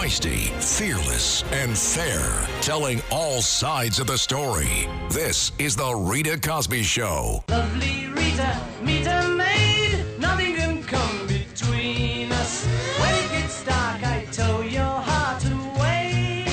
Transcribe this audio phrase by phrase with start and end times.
[0.00, 4.88] Feisty, fearless, and fair, telling all sides of the story.
[5.10, 7.44] This is The Rita Cosby Show.
[7.50, 10.02] Lovely Rita, meet a maid.
[10.18, 12.64] Nothing can come between us.
[12.98, 16.46] When it gets dark, I tow your heart away.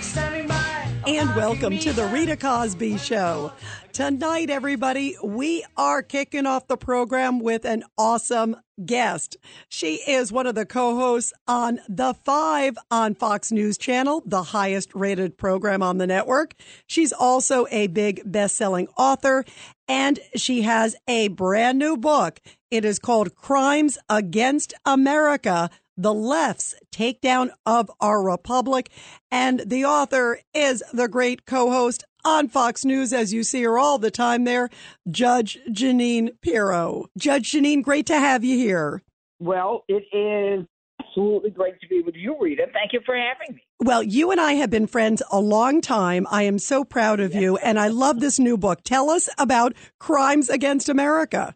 [0.00, 0.88] Standing by.
[1.08, 3.50] And welcome to the Rita Cosby Show.
[3.96, 8.54] Tonight, everybody, we are kicking off the program with an awesome
[8.84, 9.38] guest.
[9.70, 14.42] She is one of the co hosts on The Five on Fox News Channel, the
[14.42, 16.52] highest rated program on the network.
[16.86, 19.46] She's also a big best selling author,
[19.88, 22.40] and she has a brand new book.
[22.70, 28.90] It is called Crimes Against America the left's takedown of our republic.
[29.30, 33.78] And the author is the great co host on Fox News, as you see her
[33.78, 34.68] all the time there,
[35.08, 37.06] Judge Jeanine Pirro.
[37.16, 39.02] Judge Jeanine, great to have you here.
[39.38, 40.66] Well, it is
[41.00, 42.66] absolutely great to be with you, Rita.
[42.72, 43.62] Thank you for having me.
[43.80, 46.26] Well, you and I have been friends a long time.
[46.30, 48.80] I am so proud of you, and I love this new book.
[48.82, 51.54] Tell us about Crimes Against America.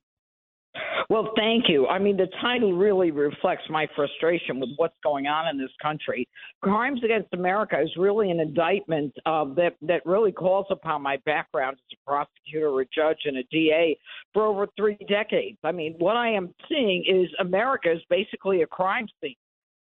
[1.08, 1.88] Well, thank you.
[1.88, 6.28] I mean, the title really reflects my frustration with what's going on in this country.
[6.62, 11.78] Crimes Against America is really an indictment uh, that that really calls upon my background
[11.78, 13.98] as a prosecutor, a judge, and a DA
[14.32, 15.58] for over three decades.
[15.64, 19.34] I mean, what I am seeing is America is basically a crime scene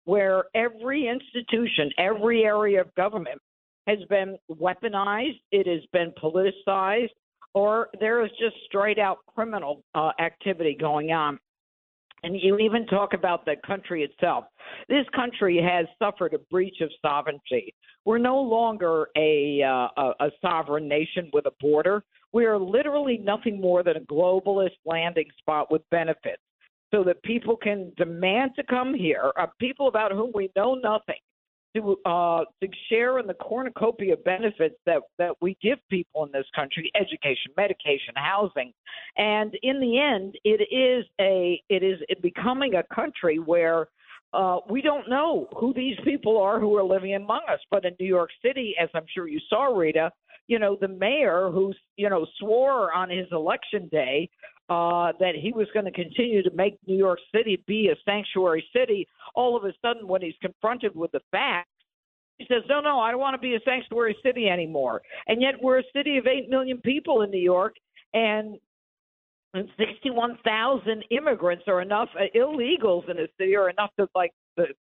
[0.06, 3.42] where every institution, every area of government
[3.88, 7.10] has been weaponized, it has been politicized,
[7.58, 11.40] or there is just straight out criminal uh, activity going on.
[12.22, 14.46] And you even talk about the country itself.
[14.90, 17.74] This country has suffered a breach of sovereignty.
[18.06, 22.04] We're no longer a, uh, a, a sovereign nation with a border.
[22.32, 26.44] We are literally nothing more than a globalist landing spot with benefits
[26.94, 31.22] so that people can demand to come here, uh, people about whom we know nothing,
[31.76, 36.46] to uh, to share in the cornucopia benefits that that we give people in this
[36.56, 38.74] country: education, medication, housing,
[39.18, 43.88] and in the end, it is a it is becoming a country where.
[44.34, 47.60] Uh, we don't know who these people are who are living among us.
[47.72, 50.12] But in New York City, as I'm sure you saw, Rita,
[50.48, 54.30] you know, the mayor who, you know, swore on his election day
[54.70, 58.66] uh, that he was going to continue to make New York City be a sanctuary
[58.76, 61.70] city, all of a sudden, when he's confronted with the facts,
[62.38, 65.02] he says, No, no, I don't want to be a sanctuary city anymore.
[65.28, 67.76] And yet, we're a city of 8 million people in New York,
[68.14, 68.58] and
[69.54, 74.32] and 61,000 immigrants are enough, uh, illegals in the city are enough to like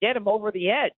[0.01, 0.91] get them over the edge.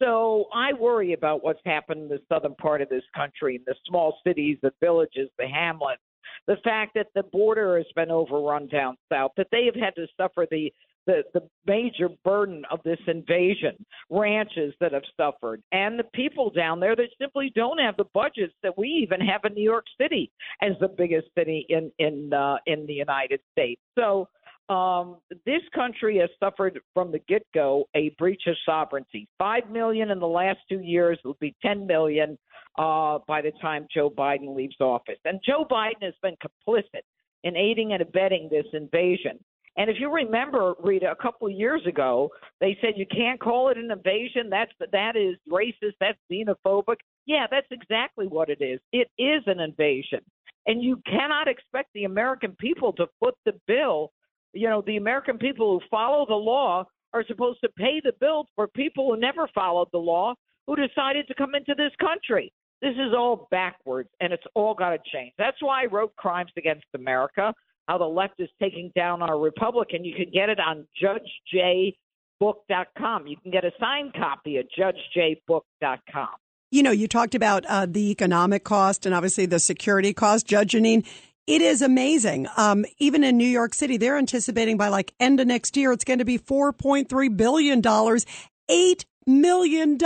[0.00, 3.74] So I worry about what's happened in the southern part of this country, in the
[3.86, 6.02] small cities, the villages, the hamlets,
[6.46, 10.06] the fact that the border has been overrun down south, that they have had to
[10.16, 10.72] suffer the
[11.06, 16.78] the, the major burden of this invasion, ranches that have suffered, and the people down
[16.78, 20.30] there that simply don't have the budgets that we even have in New York City
[20.62, 23.80] as the biggest city in in uh, in the United States.
[23.98, 24.28] So
[24.70, 29.28] um, this country has suffered from the get go a breach of sovereignty.
[29.36, 32.38] Five million in the last two years will be 10 million
[32.78, 35.18] uh, by the time Joe Biden leaves office.
[35.24, 37.02] And Joe Biden has been complicit
[37.42, 39.40] in aiding and abetting this invasion.
[39.76, 42.30] And if you remember, Rita, a couple of years ago,
[42.60, 44.50] they said you can't call it an invasion.
[44.50, 45.94] That's that is racist.
[46.00, 46.96] That's xenophobic.
[47.26, 48.78] Yeah, that's exactly what it is.
[48.92, 50.20] It is an invasion,
[50.66, 54.12] and you cannot expect the American people to foot the bill
[54.52, 58.46] you know, the American people who follow the law are supposed to pay the bills
[58.54, 60.34] for people who never followed the law
[60.66, 62.50] who decided to come into this country.
[62.80, 65.32] This is all backwards, and it's all got to change.
[65.36, 67.52] That's why I wrote Crimes Against America,
[67.88, 73.26] how the left is taking down our republic, and you can get it on judgejbook.com.
[73.26, 76.28] You can get a signed copy at judgejbook.com.
[76.72, 80.46] You know, you talked about uh, the economic cost and obviously the security cost.
[80.46, 81.04] Judge Jeanine,
[81.50, 82.46] it is amazing.
[82.56, 86.04] Um, even in New York City, they're anticipating by like end of next year, it's
[86.04, 89.98] going to be $4.3 billion, $8 million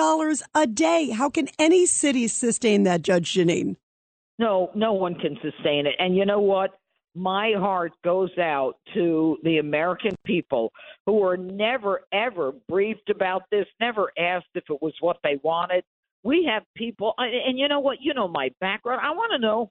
[0.54, 1.10] a day.
[1.10, 3.76] How can any city sustain that, Judge Jeanine?
[4.38, 5.94] No, no one can sustain it.
[5.98, 6.78] And you know what?
[7.14, 10.72] My heart goes out to the American people
[11.04, 15.84] who were never, ever briefed about this, never asked if it was what they wanted.
[16.24, 17.98] We have people, and you know what?
[18.00, 19.02] You know my background.
[19.04, 19.70] I want to know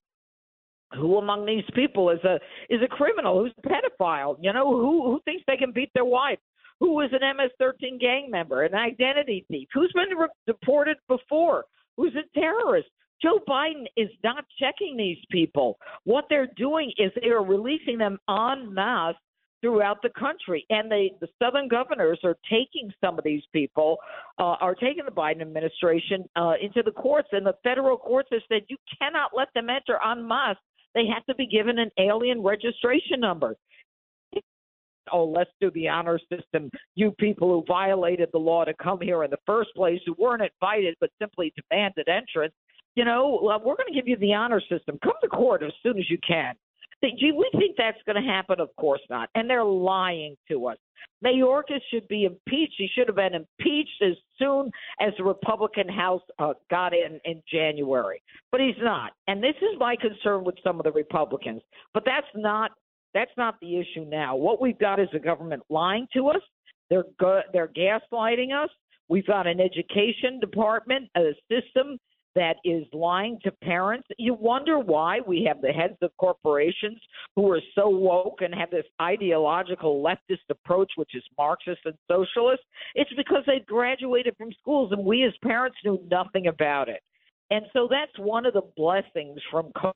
[0.95, 5.03] who among these people is a is a criminal who's a pedophile you know who
[5.03, 6.39] who thinks they can beat their wife
[6.79, 11.65] who is an ms13 gang member an identity thief who's been re- deported before
[11.97, 12.87] who's a terrorist
[13.21, 18.17] joe biden is not checking these people what they're doing is they are releasing them
[18.29, 19.15] en masse
[19.63, 20.65] throughout the country.
[20.69, 23.97] And the, the southern governors are taking some of these people,
[24.37, 27.29] uh, are taking the Biden administration uh, into the courts.
[27.31, 30.57] And the federal courts have said you cannot let them enter en masse.
[30.95, 33.55] They have to be given an alien registration number.
[35.11, 36.69] Oh, let's do the honor system.
[36.95, 40.41] You people who violated the law to come here in the first place, who weren't
[40.41, 42.53] invited but simply demanded entrance,
[42.95, 44.97] you know, uh, we're going to give you the honor system.
[45.03, 46.53] Come to court as soon as you can.
[47.11, 48.59] Do we think that's going to happen?
[48.59, 49.29] Of course not.
[49.35, 50.77] And they're lying to us.
[51.23, 52.75] Mayorkas should be impeached.
[52.77, 54.69] He should have been impeached as soon
[54.99, 58.21] as the Republican House uh, got in in January,
[58.51, 59.11] but he's not.
[59.27, 61.61] And this is my concern with some of the Republicans.
[61.93, 62.71] But that's not
[63.13, 64.35] that's not the issue now.
[64.35, 66.41] What we've got is the government lying to us.
[66.89, 68.69] They're go- they're gaslighting us.
[69.07, 71.97] We've got an education department, a system
[72.35, 74.07] that is lying to parents.
[74.17, 76.99] You wonder why we have the heads of corporations
[77.35, 82.63] who are so woke and have this ideological leftist approach, which is Marxist and socialist.
[82.95, 87.01] It's because they graduated from schools and we as parents knew nothing about it.
[87.51, 89.93] And so that's one of the blessings from COVID.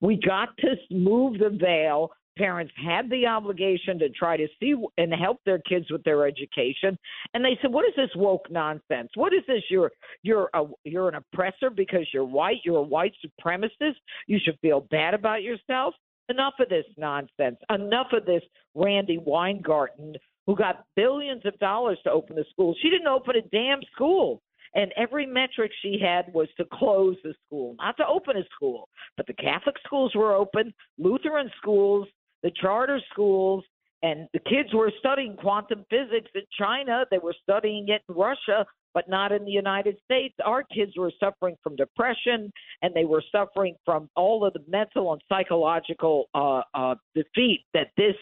[0.00, 5.12] We got to move the veil parents had the obligation to try to see and
[5.12, 6.98] help their kids with their education.
[7.34, 9.10] And they said what is this woke nonsense?
[9.14, 9.62] What is this?
[9.70, 9.92] You're
[10.22, 12.58] you're a you're an oppressor because you're white?
[12.64, 13.96] You're a white supremacist?
[14.26, 15.94] You should feel bad about yourself?
[16.28, 17.56] Enough of this nonsense.
[17.70, 18.42] Enough of this
[18.74, 20.16] Randi Weingarten
[20.46, 22.74] who got billions of dollars to open the school.
[22.80, 24.42] She didn't open a damn school.
[24.74, 28.90] And every metric she had was to close the school, not to open a school.
[29.16, 32.06] But the Catholic schools were open, Lutheran schools,
[32.42, 33.64] the charter schools,
[34.02, 37.04] and the kids were studying quantum physics in China.
[37.10, 40.34] They were studying it in Russia, but not in the United States.
[40.44, 42.52] Our kids were suffering from depression,
[42.82, 47.88] and they were suffering from all of the mental and psychological uh, uh, defeat that
[47.96, 48.14] this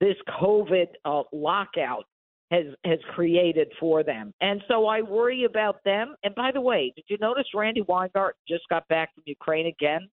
[0.00, 2.04] this COVID uh, lockout
[2.50, 4.32] has has created for them.
[4.40, 6.14] And so I worry about them.
[6.22, 10.08] And by the way, did you notice Randi Weingarten just got back from Ukraine again?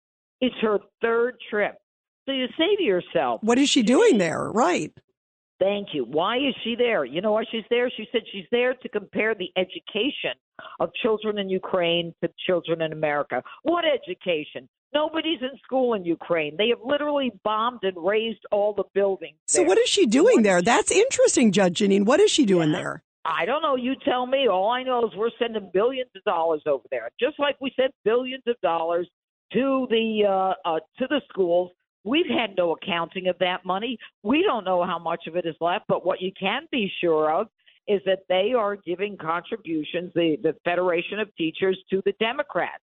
[0.42, 1.76] It's her third trip.
[2.30, 4.52] So you say to yourself, What is she doing there?
[4.52, 4.94] Right.
[5.60, 6.06] Thank you.
[6.06, 7.04] Why is she there?
[7.04, 7.90] You know why she's there?
[7.98, 10.34] She said she's there to compare the education
[10.80, 13.42] of children in Ukraine to children in America.
[13.64, 14.70] What education?
[14.94, 16.56] Nobody's in school in Ukraine.
[16.56, 19.38] They have literally bombed and razed all the buildings.
[19.48, 19.68] So there.
[19.68, 20.62] what is she doing what there?
[20.62, 22.06] That's interesting, Judge Jeanine.
[22.06, 22.78] What is she doing yeah.
[22.78, 23.04] there?
[23.26, 23.76] I don't know.
[23.76, 24.48] You tell me.
[24.48, 27.92] All I know is we're sending billions of dollars over there, just like we sent
[28.06, 29.10] billions of dollars
[29.54, 31.72] to the uh, uh, to the schools
[32.04, 33.98] We've had no accounting of that money.
[34.24, 37.32] We don't know how much of it is left, but what you can be sure
[37.32, 37.48] of
[37.88, 42.84] is that they are giving contributions, the, the Federation of Teachers, to the Democrats.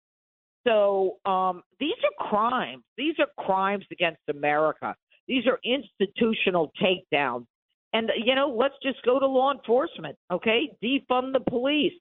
[0.67, 2.83] So um, these are crimes.
[2.97, 4.95] These are crimes against America.
[5.29, 7.45] These are institutional takedowns.
[7.93, 10.71] And, you know, let's just go to law enforcement, okay?
[10.83, 11.93] Defund the police.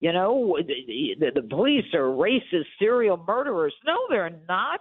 [0.00, 3.74] You know, the, the, the police are racist serial murderers.
[3.86, 4.80] No, they're not.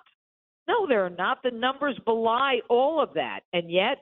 [0.68, 1.40] No, they're not.
[1.44, 3.98] The numbers belie all of that, and yet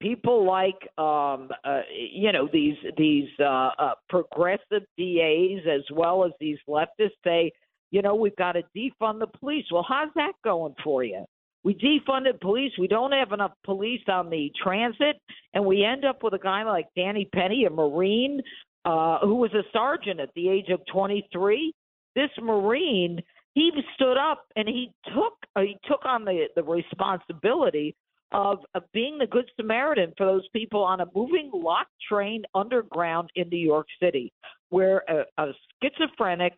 [0.00, 6.32] people like um, uh, you know these these uh, uh, progressive DAs as well as
[6.40, 7.52] these leftists say,
[7.90, 9.64] you know, we've got to defund the police.
[9.72, 11.24] Well, how's that going for you?
[11.64, 12.72] We defunded police.
[12.78, 15.16] We don't have enough police on the transit,
[15.54, 18.40] and we end up with a guy like Danny Penny, a Marine,
[18.84, 21.72] uh, who was a sergeant at the age of 23.
[22.14, 23.20] This Marine
[23.58, 27.94] he stood up and he took uh, he took on the the responsibility
[28.32, 33.30] of, of being the good Samaritan for those people on a moving locked train underground
[33.36, 34.32] in New York City,
[34.68, 36.52] where a, a schizophrenic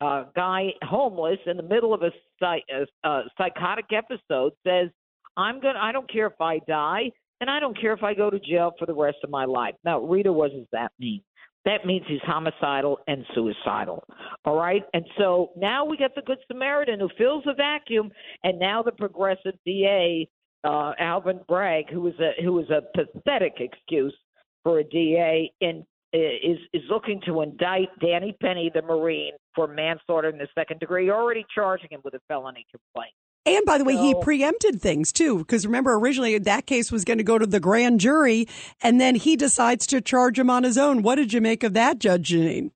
[0.00, 2.10] uh, guy, homeless, in the middle of a,
[2.42, 4.88] a, a psychotic episode, says,
[5.36, 5.78] "I'm gonna.
[5.78, 7.10] I don't care if I die,
[7.40, 9.74] and I don't care if I go to jail for the rest of my life."
[9.84, 11.22] Now, Rita, what does that mean?
[11.64, 14.04] That means he's homicidal and suicidal.
[14.44, 14.82] All right.
[14.92, 18.10] And so now we get the Good Samaritan who fills the vacuum,
[18.42, 20.28] and now the progressive DA,
[20.64, 24.14] uh, Alvin Bragg, who is a who is a pathetic excuse
[24.62, 30.28] for a DA, in is is looking to indict Danny Penny, the Marine, for manslaughter
[30.28, 33.14] in the second degree, already charging him with a felony complaint.
[33.46, 37.04] And by the way, so, he preempted things too, because remember, originally that case was
[37.04, 38.48] going to go to the grand jury,
[38.82, 41.02] and then he decides to charge him on his own.
[41.02, 42.70] What did you make of that, Judge Jeanine?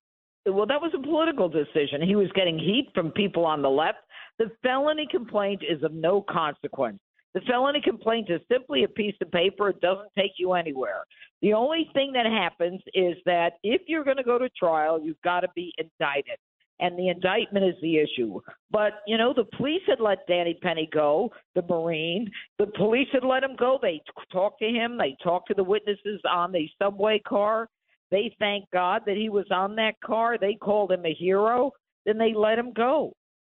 [0.45, 2.03] Well, that was a political decision.
[2.03, 3.99] He was getting heat from people on the left.
[4.39, 6.99] The felony complaint is of no consequence.
[7.35, 9.69] The felony complaint is simply a piece of paper.
[9.69, 11.05] It doesn't take you anywhere.
[11.43, 15.21] The only thing that happens is that if you're going to go to trial, you've
[15.23, 16.39] got to be indicted.
[16.81, 18.41] And the indictment is the issue.
[18.71, 22.31] But, you know, the police had let Danny Penny go, the Marine.
[22.59, 23.79] The police had let him go.
[23.83, 24.01] They
[24.33, 27.69] talked to him, they talked to the witnesses on the subway car.
[28.11, 30.39] They thank God that he was on that car.
[30.39, 31.73] They called him a hero.
[32.07, 33.13] Then they let him go.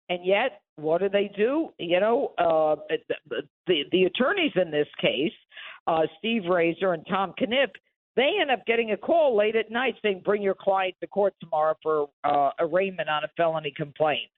[0.10, 1.70] And yet, what do they do?
[1.80, 2.76] You know, uh,
[3.30, 5.32] the, the, the attorneys in this case,
[5.88, 7.70] uh, Steve Raiser and Tom Kenniff,
[8.16, 11.34] they end up getting a call late at night saying, "Bring your client to court
[11.40, 14.30] tomorrow for uh, arraignment on a felony complaint."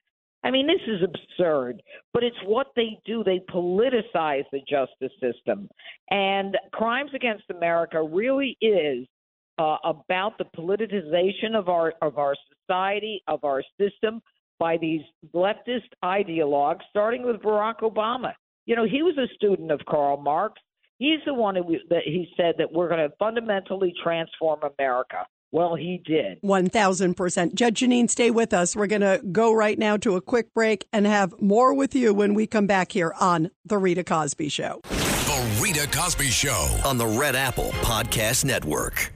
[0.43, 1.81] I mean, this is absurd,
[2.13, 3.23] but it's what they do.
[3.23, 5.67] They politicize the justice system,
[6.11, 9.07] and crimes against America really is
[9.57, 14.21] uh, about the politicization of our of our society, of our system,
[14.59, 15.01] by these
[15.33, 18.33] leftist ideologues, starting with Barack Obama.
[18.65, 20.61] You know, he was a student of Karl Marx.
[20.97, 25.27] He's the one who that he said that we're going to fundamentally transform America.
[25.51, 26.41] Well, he did.
[26.41, 27.53] 1000%.
[27.53, 28.75] Judge Jeanine, stay with us.
[28.75, 32.13] We're going to go right now to a quick break and have more with you
[32.13, 34.81] when we come back here on The Rita Cosby Show.
[34.83, 36.67] The Rita Cosby Show.
[36.83, 39.13] on the Red Apple Podcast Network.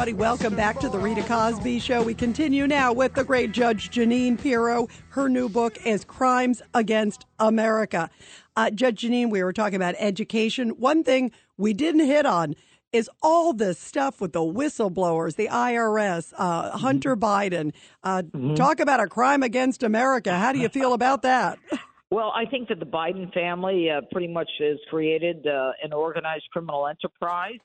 [0.00, 2.02] Everybody, welcome back to the Rita Cosby Show.
[2.02, 4.88] We continue now with the great Judge Jeanine Pirro.
[5.10, 8.08] Her new book is Crimes Against America.
[8.56, 10.70] Uh, Judge Jeanine, we were talking about education.
[10.70, 12.54] One thing we didn't hit on
[12.94, 17.74] is all this stuff with the whistleblowers, the IRS, uh, Hunter Biden.
[18.02, 18.22] Uh,
[18.56, 20.32] Talk about a crime against America.
[20.32, 21.58] How do you feel about that?
[22.12, 26.42] Well, I think that the Biden family uh, pretty much has created uh, an organized
[26.50, 27.60] criminal enterprise.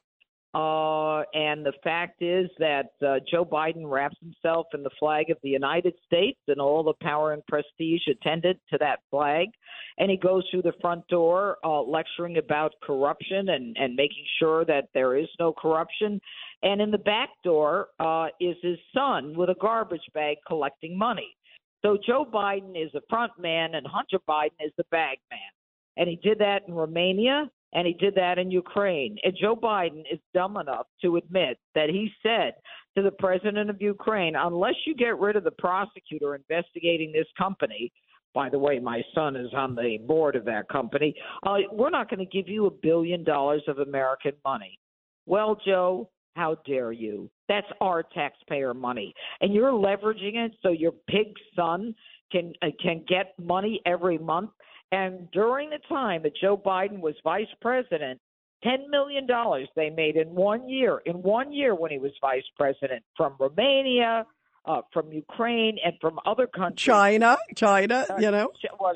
[0.55, 5.37] Uh, and the fact is that uh, Joe Biden wraps himself in the flag of
[5.43, 9.49] the United States and all the power and prestige attendant to that flag.
[9.97, 14.63] And he goes through the front door uh, lecturing about corruption and, and making sure
[14.63, 16.21] that there is no corruption.
[16.63, 21.35] And in the back door uh, is his son with a garbage bag collecting money.
[21.83, 25.39] So Joe Biden is the front man and Hunter Biden is the bag man.
[25.97, 29.17] And he did that in Romania and he did that in Ukraine.
[29.23, 32.53] And Joe Biden is dumb enough to admit that he said
[32.95, 37.91] to the president of Ukraine, unless you get rid of the prosecutor investigating this company,
[38.33, 41.13] by the way, my son is on the board of that company,
[41.45, 44.79] uh, we're not going to give you a billion dollars of American money.
[45.25, 47.29] Well, Joe, how dare you?
[47.49, 51.95] That's our taxpayer money, and you're leveraging it so your pig son
[52.31, 54.49] can uh, can get money every month.
[54.95, 58.21] And during the time that Joe Biden was vice president,
[58.63, 61.01] ten million dollars they made in one year.
[61.05, 64.25] In one year, when he was vice president, from Romania,
[64.65, 66.85] uh, from Ukraine, and from other countries.
[66.85, 68.51] China, China, you know.
[68.79, 68.93] Well,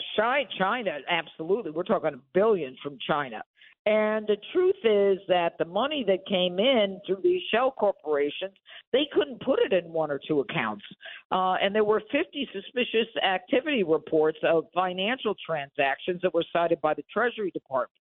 [0.58, 1.72] China, absolutely.
[1.72, 3.44] We're talking billions from China.
[3.86, 8.54] And the truth is that the money that came in through these shell corporations,
[8.92, 10.84] they couldn't put it in one or two accounts.
[11.32, 16.94] Uh, and there were 50 suspicious activity reports of financial transactions that were cited by
[16.94, 18.00] the Treasury Department.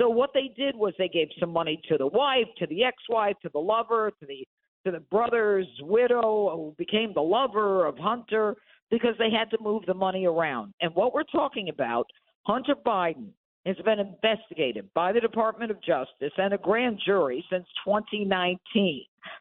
[0.00, 3.36] So what they did was they gave some money to the wife, to the ex-wife,
[3.42, 4.46] to the lover, to the
[4.86, 8.56] to the brother's widow who became the lover of Hunter
[8.90, 10.72] because they had to move the money around.
[10.80, 12.06] And what we're talking about,
[12.46, 13.28] Hunter Biden
[13.66, 18.58] has been investigated by the Department of Justice and a grand jury since 2019,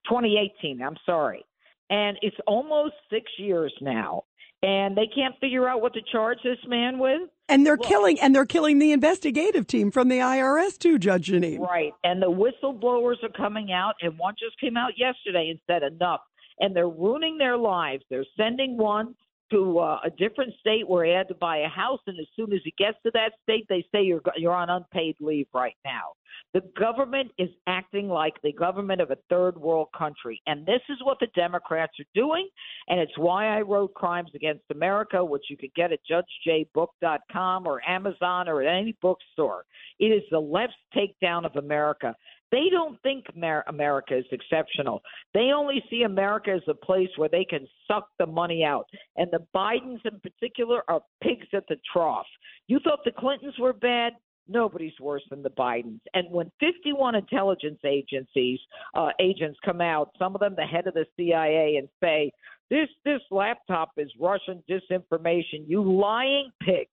[0.08, 1.46] 2018, I'm sorry.
[1.90, 4.24] And it's almost six years now.
[4.62, 7.30] And they can't figure out what to charge this man with.
[7.48, 11.60] And they're killing and they're killing the investigative team from the IRS too, Judge Jeanine.
[11.60, 11.94] Right.
[12.04, 16.20] And the whistleblowers are coming out, and one just came out yesterday and said enough.
[16.60, 18.04] And they're ruining their lives.
[18.10, 19.16] They're sending one
[19.52, 22.54] to uh, a different state where he had to buy a house, and as soon
[22.54, 26.14] as he gets to that state, they say you're you're on unpaid leave right now.
[26.54, 30.98] The government is acting like the government of a third world country, and this is
[31.04, 32.48] what the Democrats are doing,
[32.88, 37.82] and it's why I wrote Crimes Against America, which you can get at judgejbook.com or
[37.88, 39.64] Amazon or at any bookstore.
[40.00, 42.16] It is the left's takedown of America.
[42.52, 45.02] They don't think Amer- America is exceptional.
[45.34, 48.86] They only see America as a place where they can suck the money out.
[49.18, 52.26] And the Bidens in particular are pigs at the trough.
[52.68, 54.14] You thought the Clintons were bad?
[54.50, 56.00] nobody's worse than the Bidens.
[56.14, 58.60] And when 51 intelligence agencies
[58.96, 62.32] uh, agents come out, some of them the head of the CIA, and say
[62.70, 66.90] this this laptop is Russian disinformation, you lying pigs.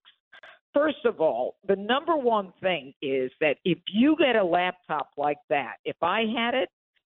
[0.76, 5.38] First of all, the number one thing is that if you get a laptop like
[5.48, 6.68] that, if I had it,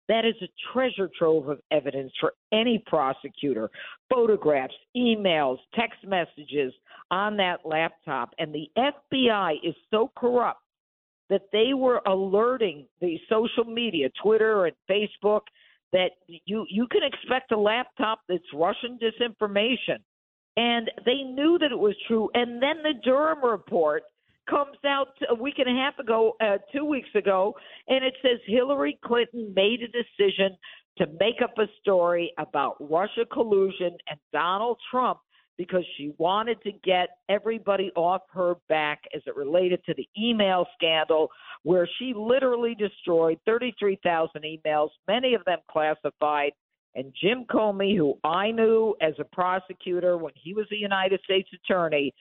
[0.09, 3.69] that is a treasure trove of evidence for any prosecutor.
[4.13, 6.73] Photographs, emails, text messages
[7.09, 8.31] on that laptop.
[8.37, 10.59] And the FBI is so corrupt
[11.29, 15.43] that they were alerting the social media, Twitter and Facebook,
[15.93, 19.99] that you, you can expect a laptop that's Russian disinformation.
[20.55, 22.29] And they knew that it was true.
[22.33, 24.03] And then the Durham report
[24.49, 27.55] comes out a week and a half ago, uh, two weeks ago,
[27.87, 30.57] and it says Hillary Clinton made a decision
[30.97, 35.19] to make up a story about Russia collusion and Donald Trump
[35.57, 40.65] because she wanted to get everybody off her back as it related to the email
[40.75, 41.29] scandal,
[41.63, 46.51] where she literally destroyed 33,000 emails, many of them classified,
[46.95, 51.49] and Jim Comey, who I knew as a prosecutor when he was a United States
[51.53, 52.13] attorney,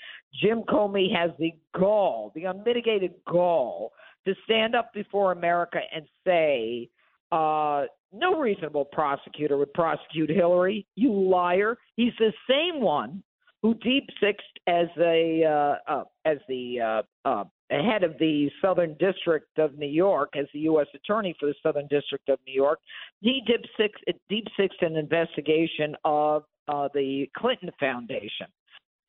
[0.43, 3.93] Jim Comey has the gall, the unmitigated gall,
[4.25, 6.89] to stand up before America and say,
[7.33, 10.87] uh, no reasonable prosecutor would prosecute Hillary.
[10.95, 11.79] You liar.
[11.97, 13.23] He's the same one
[13.63, 17.45] who deep sixed as a uh, uh, as the uh, uh,
[17.81, 20.87] head of the Southern District of New York, as the U.S.
[20.95, 22.81] Attorney for the Southern District of New York.
[23.21, 24.47] He deep sixed, deep
[24.81, 28.47] an investigation of uh, the Clinton Foundation.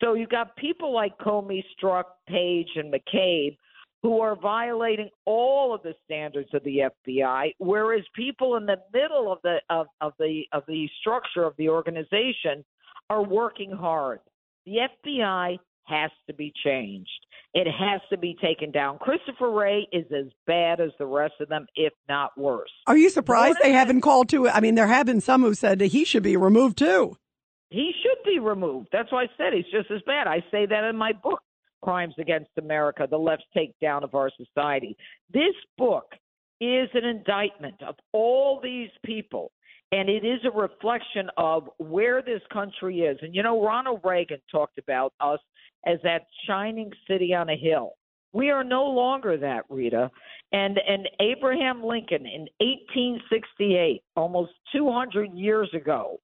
[0.01, 3.57] So you got people like Comey, Strzok, Page, and McCabe
[4.03, 9.31] who are violating all of the standards of the FBI, whereas people in the middle
[9.31, 12.65] of the of, of the of the structure of the organization
[13.09, 14.19] are working hard.
[14.65, 17.09] The FBI has to be changed.
[17.53, 18.97] It has to be taken down.
[18.97, 22.71] Christopher Wray is as bad as the rest of them, if not worse.
[22.87, 24.49] Are you surprised they haven't called to?
[24.49, 27.15] I mean, there have been some who said he should be removed too.
[27.69, 28.89] He should be removed.
[28.91, 30.25] That's why I said he's just as bad.
[30.27, 31.41] I say that in my book,
[31.83, 34.97] Crimes Against America: The Left's Takedown of Our Society.
[35.31, 36.05] This book
[36.59, 39.51] is an indictment of all these people
[39.93, 43.17] and it is a reflection of where this country is.
[43.21, 45.39] And you know, Ronald Reagan talked about us
[45.85, 47.93] as that shining city on a hill.
[48.33, 50.09] We are no longer that, Rita.
[50.51, 56.19] And and Abraham Lincoln in 1868, almost 200 years ago,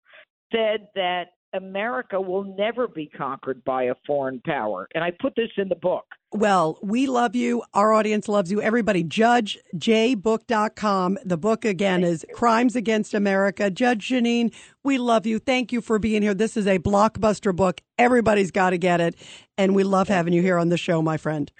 [0.51, 4.87] said that America will never be conquered by a foreign power.
[4.95, 6.05] And I put this in the book.
[6.31, 7.63] Well, we love you.
[7.73, 8.61] Our audience loves you.
[8.61, 11.17] Everybody, judgejbook.com.
[11.25, 13.71] The book again is Crimes Against America.
[13.71, 15.39] Judge Jeanine, we love you.
[15.39, 16.35] Thank you for being here.
[16.35, 17.81] This is a blockbuster book.
[17.97, 19.15] Everybody's got to get it.
[19.57, 21.51] And we love having you here on the show, my friend.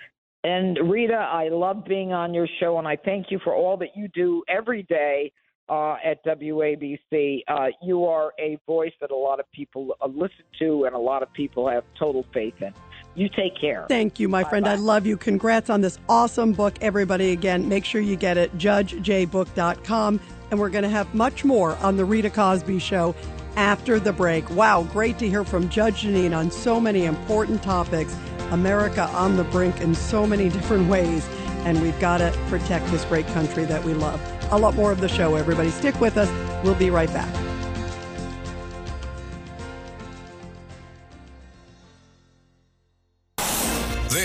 [0.44, 3.96] And Rita, I love being on your show, and I thank you for all that
[3.96, 5.32] you do every day
[5.68, 7.42] uh, at WABC.
[7.48, 11.00] Uh, you are a voice that a lot of people uh, listen to and a
[11.00, 12.74] lot of people have total faith in.
[13.20, 13.86] You take care.
[13.90, 14.50] Thank you, my Bye-bye.
[14.50, 14.68] friend.
[14.68, 15.18] I love you.
[15.18, 17.32] Congrats on this awesome book, everybody.
[17.32, 20.20] Again, make sure you get it, judgejbook.com.
[20.52, 23.14] And we're going to have much more on The Rita Cosby Show
[23.56, 24.50] after the break.
[24.52, 28.16] Wow, great to hear from Judge Jeanine on so many important topics.
[28.52, 31.28] America on the brink in so many different ways.
[31.66, 35.02] And we've got to protect this great country that we love a lot more of
[35.02, 35.70] the show, everybody.
[35.70, 36.30] Stick with us.
[36.64, 37.49] We'll be right back.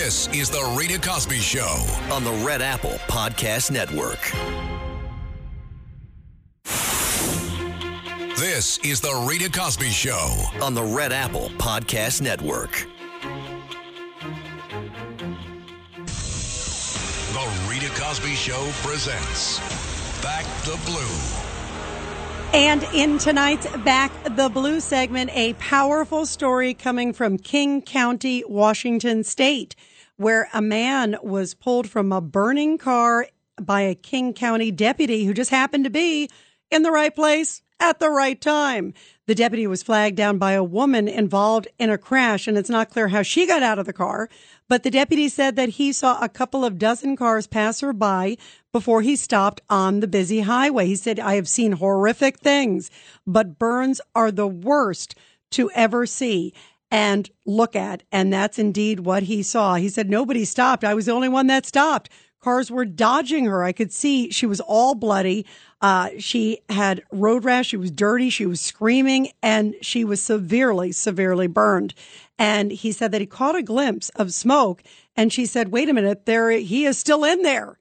[0.05, 4.19] This is The Rita Cosby Show on the Red Apple Podcast Network.
[8.37, 12.85] This is The Rita Cosby Show on the Red Apple Podcast Network.
[17.33, 19.57] The Rita Cosby Show presents
[20.21, 21.17] Back the Blue.
[22.53, 29.23] And in tonight's Back the Blue segment, a powerful story coming from King County, Washington
[29.23, 29.75] State,
[30.17, 33.27] where a man was pulled from a burning car
[33.61, 36.29] by a King County deputy who just happened to be
[36.71, 38.93] in the right place at the right time.
[39.27, 42.89] The deputy was flagged down by a woman involved in a crash, and it's not
[42.89, 44.29] clear how she got out of the car.
[44.67, 48.37] But the deputy said that he saw a couple of dozen cars pass her by
[48.71, 50.87] before he stopped on the busy highway.
[50.87, 52.89] He said, I have seen horrific things,
[53.27, 55.15] but burns are the worst
[55.51, 56.53] to ever see
[56.95, 58.03] and look at.
[58.09, 59.75] And that's indeed what he saw.
[59.75, 60.85] He said, nobody stopped.
[60.85, 62.09] I was the only one that stopped.
[62.39, 63.65] Cars were dodging her.
[63.65, 65.45] I could see she was all bloody.
[65.81, 67.67] Uh, she had road rash.
[67.67, 68.29] She was dirty.
[68.29, 71.93] She was screaming and she was severely, severely burned.
[72.39, 74.81] And he said that he caught a glimpse of smoke
[75.17, 77.77] And she said, wait a minute, there, he is still in there.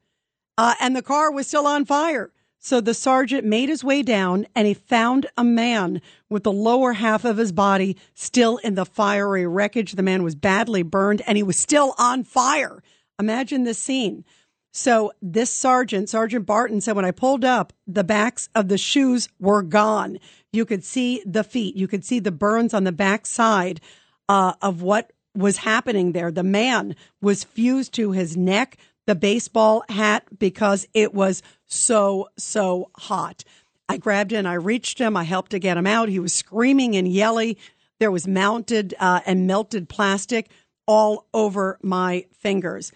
[0.59, 2.33] Uh, and the car was still on fire.
[2.64, 6.00] So the sergeant made his way down and he found a man
[6.31, 9.92] with the lower half of his body still in the fiery wreckage.
[9.92, 12.83] The man was badly burned and he was still on fire.
[13.18, 14.24] Imagine this scene.
[14.72, 19.29] So this sergeant, Sergeant Barton said, when I pulled up, the backs of the shoes
[19.38, 20.18] were gone.
[20.50, 21.77] You could see the feet.
[21.77, 23.83] You could see the burns on the back side
[24.27, 26.31] uh, of what was happening there.
[26.31, 32.90] The man was fused to his neck the baseball hat because it was so, so
[32.97, 33.45] hot.
[33.88, 36.09] I grabbed him, I reached him, I helped to get him out.
[36.09, 37.57] He was screaming and yelling.
[38.01, 40.49] There was mounted uh, and melted plastic
[40.87, 42.93] all over my fingers.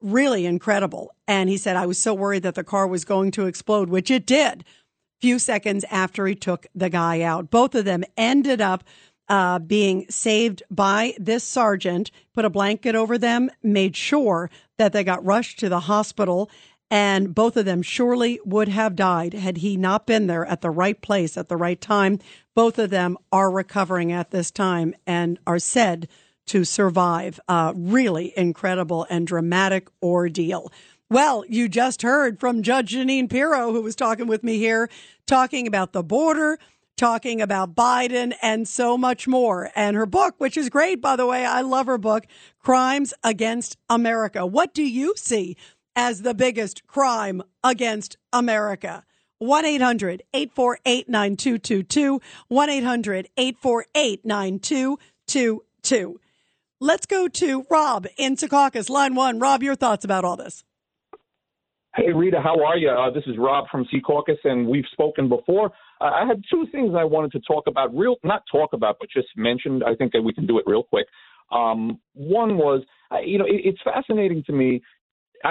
[0.00, 1.14] Really incredible.
[1.28, 4.10] And he said, I was so worried that the car was going to explode, which
[4.10, 4.64] it did.
[5.20, 7.50] Few seconds after he took the guy out.
[7.50, 8.82] Both of them ended up
[9.30, 15.04] uh, being saved by this sergeant, put a blanket over them, made sure that they
[15.04, 16.50] got rushed to the hospital.
[16.90, 20.70] And both of them surely would have died had he not been there at the
[20.70, 22.18] right place at the right time.
[22.56, 26.08] Both of them are recovering at this time and are said
[26.46, 30.72] to survive a really incredible and dramatic ordeal.
[31.08, 34.90] Well, you just heard from Judge Jeanine Pirro, who was talking with me here,
[35.26, 36.58] talking about the border,
[36.96, 39.70] talking about Biden and so much more.
[39.74, 42.26] And her book, which is great, by the way, I love her book,
[42.58, 44.44] Crimes Against America.
[44.46, 45.56] What do you see
[45.96, 49.04] as the biggest crime against America?
[49.38, 52.20] 1 800 848 9222.
[52.48, 56.20] 1 800 848 9222.
[56.82, 59.38] Let's go to Rob in Secaucus, line one.
[59.38, 60.64] Rob, your thoughts about all this.
[61.96, 62.88] Hey, Rita, how are you?
[62.88, 65.72] Uh, this is Rob from Secaucus, and we've spoken before.
[66.00, 69.08] Uh, I had two things I wanted to talk about, real not talk about, but
[69.10, 69.82] just mentioned.
[69.84, 71.06] I think that we can do it real quick.
[71.50, 74.80] Um, one was, uh, you know, it, it's fascinating to me,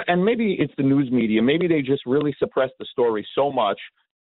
[0.06, 1.42] and maybe it's the news media.
[1.42, 3.78] Maybe they just really suppressed the story so much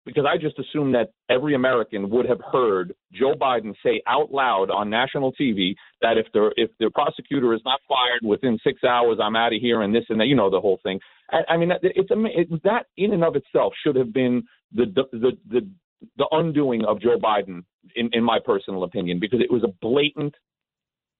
[0.04, 4.70] because I just assumed that every American would have heard Joe Biden say out loud
[4.70, 9.18] on national TV that if the if the prosecutor is not fired within six hours,
[9.22, 10.98] I'm out of here, and this and that, you know, the whole thing.
[11.30, 15.32] I, I mean, it's it, that in and of itself should have been the the
[15.48, 15.68] the
[16.16, 20.34] the undoing of Joe Biden, in, in my personal opinion, because it was a blatant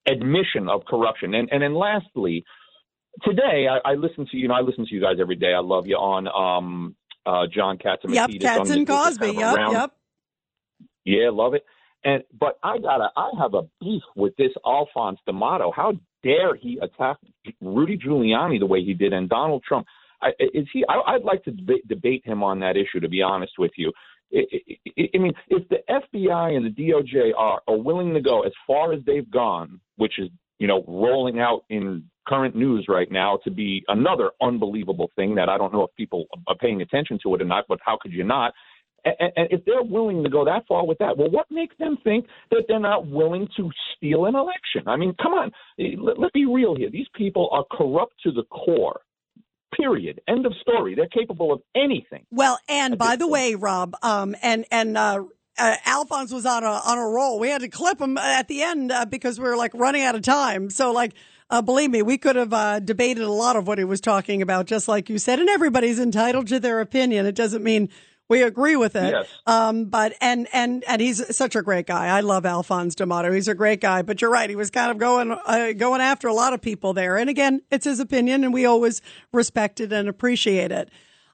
[0.07, 1.35] admission of corruption.
[1.35, 2.45] And and then lastly,
[3.23, 5.53] today I, I listen to you know I listen to you guys every day.
[5.55, 9.35] I love you on um uh, John Katz Yep, Cats and Cosby.
[9.35, 9.91] Kind of yep, yep.
[11.05, 11.65] Yeah, love it.
[12.05, 15.73] And but I gotta, I have a beef with this Alphonse D'Amato.
[15.75, 17.17] How dare he attack
[17.61, 19.87] Rudy Giuliani the way he did and Donald Trump?
[20.21, 20.85] I, is he?
[20.89, 23.01] I, would like to debate, debate him on that issue.
[23.01, 23.93] To be honest with you,
[24.33, 24.39] I,
[24.99, 28.53] I, I mean, if the FBI and the DOJ are are willing to go as
[28.67, 30.29] far as they've gone, which is
[30.63, 35.49] you know rolling out in current news right now to be another unbelievable thing that
[35.49, 38.13] I don't know if people are paying attention to it or not, but how could
[38.13, 38.53] you not?
[39.05, 41.99] And, and if they're willing to go that far with that, well, what makes them
[42.05, 44.87] think that they're not willing to steal an election?
[44.87, 46.91] I mean, come on, let, let's be real here.
[46.93, 49.01] These people are corrupt to the core.
[49.77, 50.21] Period.
[50.29, 50.95] End of story.
[50.95, 52.25] They're capable of anything.
[52.31, 53.33] Well, and by the point.
[53.33, 55.25] way, Rob, um, and and uh,
[55.59, 57.39] uh, Alphonse was on a on a roll.
[57.39, 60.15] We had to clip him at the end uh, because we were like running out
[60.15, 60.71] of time.
[60.71, 61.13] So like
[61.51, 64.41] uh, believe me, we could have uh, debated a lot of what he was talking
[64.41, 65.39] about, just like you said.
[65.39, 67.27] And everybody's entitled to their opinion.
[67.27, 67.91] It doesn't mean
[68.33, 69.13] we agree with it.
[69.13, 69.29] Yes.
[69.47, 72.07] Um, but and and and he's such a great guy.
[72.07, 73.31] I love Alphonse D'Amato.
[73.31, 74.01] He's a great guy.
[74.01, 74.49] But you're right.
[74.49, 77.19] He was kind of going uh, going after a lot of people there.
[77.19, 80.89] And again, it's his opinion, and we always respect it and appreciate it.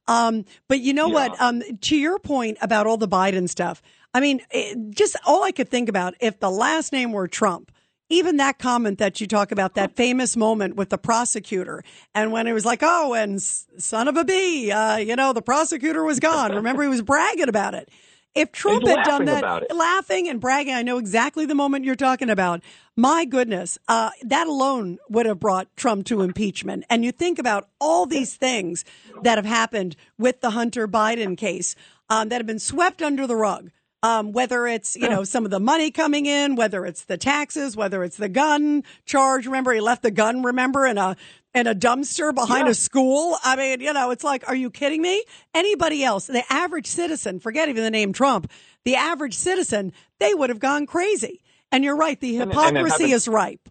[0.08, 1.14] Um, but you know yeah.
[1.14, 1.40] what?
[1.40, 3.82] Um, to your point about all the Biden stuff,
[4.14, 7.70] I mean, it, just all I could think about if the last name were Trump
[8.10, 12.46] even that comment that you talk about, that famous moment with the prosecutor, and when
[12.46, 16.18] it was like, oh, and son of a bee, uh, you know, the prosecutor was
[16.18, 16.54] gone.
[16.54, 17.90] Remember, he was bragging about it.
[18.34, 22.30] If Trump had done that, laughing and bragging, I know exactly the moment you're talking
[22.30, 22.62] about.
[22.94, 26.84] My goodness, uh, that alone would have brought Trump to impeachment.
[26.88, 28.84] And you think about all these things
[29.22, 31.74] that have happened with the Hunter Biden case
[32.10, 33.70] um, that have been swept under the rug
[34.02, 37.76] um, whether it's you know some of the money coming in, whether it's the taxes,
[37.76, 39.46] whether it's the gun charge.
[39.46, 40.42] Remember, he left the gun.
[40.42, 41.16] Remember in a
[41.54, 42.72] in a dumpster behind yeah.
[42.72, 43.36] a school.
[43.42, 45.24] I mean, you know, it's like, are you kidding me?
[45.54, 48.50] Anybody else, the average citizen, forget even the name Trump,
[48.84, 51.40] the average citizen, they would have gone crazy.
[51.72, 53.68] And you're right, the hypocrisy and, and is ripe.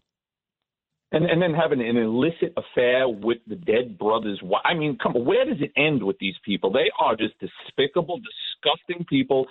[1.11, 4.61] And, and then having an illicit affair with the dead brother's wife.
[4.65, 6.71] I mean, come on, where does it end with these people?
[6.71, 9.47] They are just despicable, disgusting people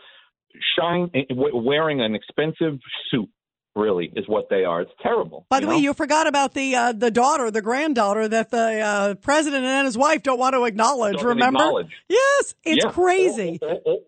[0.78, 2.78] shine wearing an expensive
[3.10, 3.28] suit
[3.74, 4.80] really, is what they are.
[4.80, 5.44] It's terrible.
[5.50, 8.80] By the you way, you forgot about the uh, the daughter, the granddaughter that the
[8.80, 11.16] uh, president and his wife don't want to acknowledge.
[11.16, 11.58] Don't remember?
[11.58, 11.92] acknowledge.
[12.08, 12.90] Yes, it's Yeah.
[12.92, 13.58] crazy.
[13.60, 13.98] Or, or,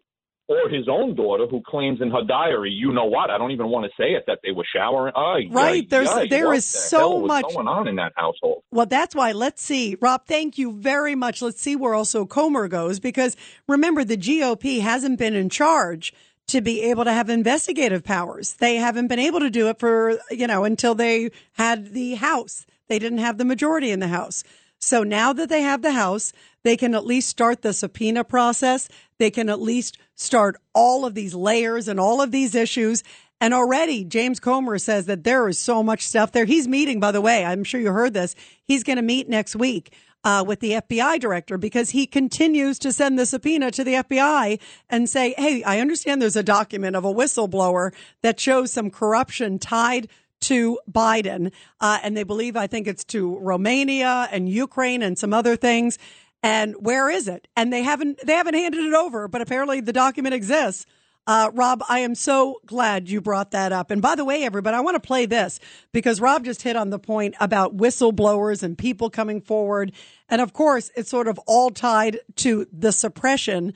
[0.48, 3.28] or, or his own daughter, who claims in her diary, you know what?
[3.28, 5.12] I don't even want to say it that they were showering.
[5.14, 8.62] Ay, Right, ay, there's- ay, there is the so much- going on in that household.
[8.70, 9.32] Well, that's why.
[9.32, 9.98] Let's see.
[10.00, 11.42] Rob, thank you very much.
[11.42, 13.36] Let's see where also Comer goes because
[13.68, 16.14] remember, the GOP hasn't been in charge
[16.48, 18.54] to be able to have investigative powers.
[18.54, 22.66] They haven't been able to do it for, you know, until they had the House.
[22.88, 24.44] They didn't have the majority in the House.
[24.78, 26.32] So now that they have the House,
[26.62, 28.88] they can at least start the subpoena process.
[29.18, 33.02] They can at least start all of these layers and all of these issues.
[33.40, 36.44] And already James Comer says that there is so much stuff there.
[36.44, 38.34] He's meeting, by the way, I'm sure you heard this.
[38.64, 39.92] He's going to meet next week
[40.24, 44.60] uh, with the FBI director because he continues to send the subpoena to the FBI
[44.90, 49.58] and say, Hey, I understand there's a document of a whistleblower that shows some corruption
[49.58, 50.08] tied
[50.40, 51.52] to Biden.
[51.80, 55.98] Uh, and they believe, I think it's to Romania and Ukraine and some other things.
[56.42, 57.48] And where is it?
[57.56, 60.86] And they haven't, they haven't handed it over, but apparently the document exists.
[61.28, 63.90] Uh, Rob, I am so glad you brought that up.
[63.90, 65.60] And by the way, everybody, I want to play this
[65.92, 69.92] because Rob just hit on the point about whistleblowers and people coming forward.
[70.30, 73.74] And of course, it's sort of all tied to the suppression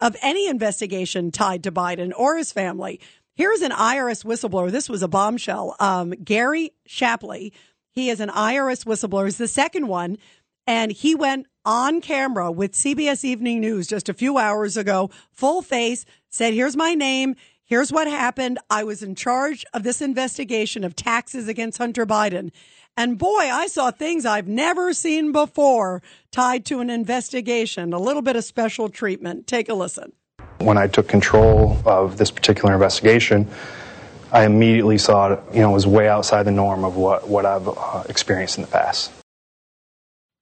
[0.00, 3.00] of any investigation tied to Biden or his family.
[3.34, 4.70] Here's an IRS whistleblower.
[4.70, 5.74] This was a bombshell.
[5.80, 7.52] Um, Gary Shapley.
[7.90, 9.24] He is an IRS whistleblower.
[9.24, 10.18] He's the second one.
[10.68, 15.62] And he went on camera with CBS Evening News just a few hours ago, full
[15.62, 17.36] face, said, Here's my name.
[17.64, 18.58] Here's what happened.
[18.68, 22.50] I was in charge of this investigation of taxes against Hunter Biden.
[22.96, 28.20] And boy, I saw things I've never seen before tied to an investigation, a little
[28.20, 29.46] bit of special treatment.
[29.46, 30.12] Take a listen.
[30.58, 33.48] When I took control of this particular investigation,
[34.30, 37.68] I immediately saw it, you know, was way outside the norm of what, what I've
[37.68, 39.10] uh, experienced in the past.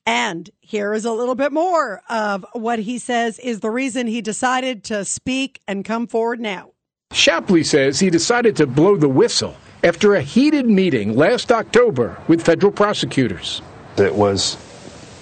[0.06, 4.20] And here is a little bit more of what he says is the reason he
[4.20, 6.72] decided to speak and come forward now.
[7.12, 12.44] Shapley says he decided to blow the whistle after a heated meeting last October with
[12.44, 13.62] federal prosecutors.
[13.96, 14.56] It was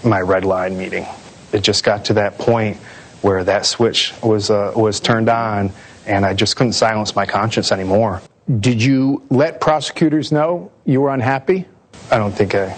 [0.05, 1.07] my red line meeting.
[1.53, 2.77] It just got to that point
[3.23, 5.73] where that switch was uh, was turned on,
[6.07, 8.21] and I just couldn't silence my conscience anymore.
[8.61, 11.67] Did you let prosecutors know you were unhappy?
[12.11, 12.77] I don't think I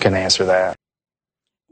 [0.00, 0.76] can answer that.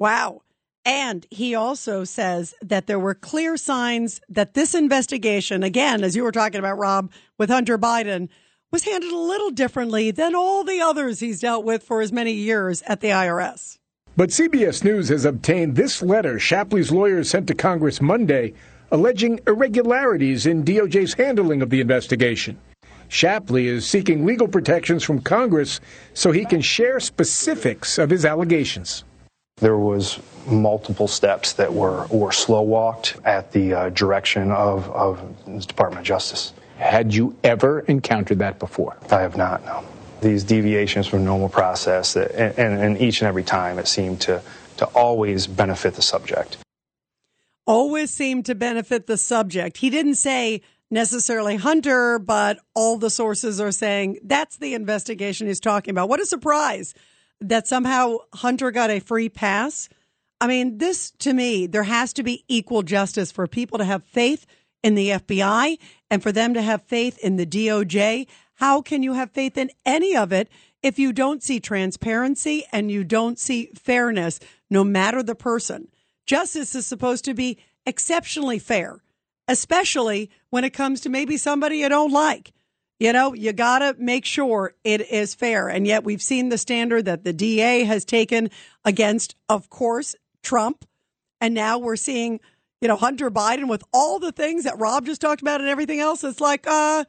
[0.03, 0.43] Wow.
[0.85, 6.25] And he also says that there were clear signs that this investigation, again, as you
[6.25, 8.29] were talking about, Rob, with Hunter Biden,
[8.73, 12.33] was handled a little differently than all the others he's dealt with for as many
[12.33, 13.79] years at the IRS.
[14.17, 18.55] But CBS News has obtained this letter Shapley's lawyers sent to Congress Monday
[18.91, 22.59] alleging irregularities in DOJ's handling of the investigation.
[23.07, 25.79] Shapley is seeking legal protections from Congress
[26.13, 29.05] so he can share specifics of his allegations.
[29.63, 35.23] There was multiple steps that were, were slow walked at the uh, direction of, of
[35.47, 36.53] the Department of Justice.
[36.79, 38.97] Had you ever encountered that before?
[39.13, 39.85] I have not, no.
[40.21, 44.21] These deviations from normal process, that, and, and, and each and every time it seemed
[44.23, 44.43] to,
[44.79, 46.59] to always benefit the subject.
[47.65, 49.77] Always seemed to benefit the subject.
[49.77, 55.61] He didn't say necessarily Hunter, but all the sources are saying that's the investigation he's
[55.61, 56.09] talking about.
[56.09, 56.95] What a surprise
[57.49, 59.89] that somehow Hunter got a free pass.
[60.41, 64.05] I mean, this to me, there has to be equal justice for people to have
[64.05, 64.47] faith
[64.83, 65.79] in the FBI
[66.11, 68.27] and for them to have faith in the DOJ.
[68.55, 70.49] How can you have faith in any of it
[70.83, 75.89] if you don't see transparency and you don't see fairness, no matter the person?
[76.27, 79.01] Justice is supposed to be exceptionally fair,
[79.49, 82.53] especially when it comes to maybe somebody you don't like.
[83.03, 85.67] You know, you got to make sure it is fair.
[85.67, 88.49] And yet we've seen the standard that the DA has taken
[88.85, 90.85] against, of course, Trump.
[91.41, 92.39] And now we're seeing,
[92.81, 95.99] you know, Hunter Biden with all the things that Rob just talked about and everything
[95.99, 96.23] else.
[96.23, 97.05] It's like, uh,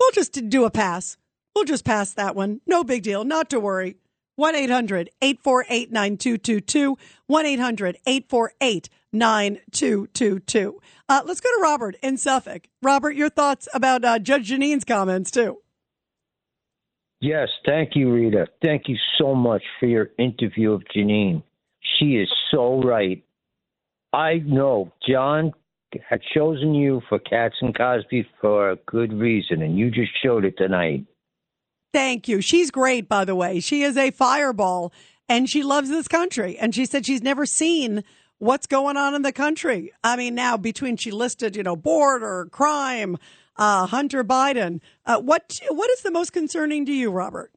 [0.00, 1.16] we'll just do a pass.
[1.54, 2.60] We'll just pass that one.
[2.66, 3.22] No big deal.
[3.22, 3.94] Not to worry.
[4.34, 6.98] 1 800 848 9222.
[7.28, 10.80] 1 800 848 9222.
[11.08, 12.68] Uh, let's go to Robert in Suffolk.
[12.82, 15.58] Robert, your thoughts about uh, Judge Jeanine's comments, too.
[17.20, 18.46] Yes, thank you, Rita.
[18.62, 21.42] Thank you so much for your interview of Jeanine.
[21.98, 23.24] She is so right.
[24.12, 25.52] I know John
[26.08, 30.44] had chosen you for Cats and Cosby for a good reason, and you just showed
[30.44, 31.06] it tonight.
[31.92, 32.40] Thank you.
[32.40, 33.60] She's great, by the way.
[33.60, 34.92] She is a fireball
[35.28, 36.58] and she loves this country.
[36.58, 38.04] And she said she's never seen
[38.38, 39.92] what's going on in the country.
[40.02, 43.16] I mean, now between she listed, you know, border, crime,
[43.56, 47.52] uh, Hunter Biden, uh, what what is the most concerning to you, Robert?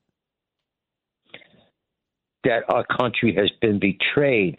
[2.44, 4.56] That our country has been betrayed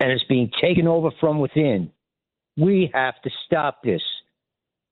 [0.00, 1.92] and is being taken over from within.
[2.56, 4.02] We have to stop this.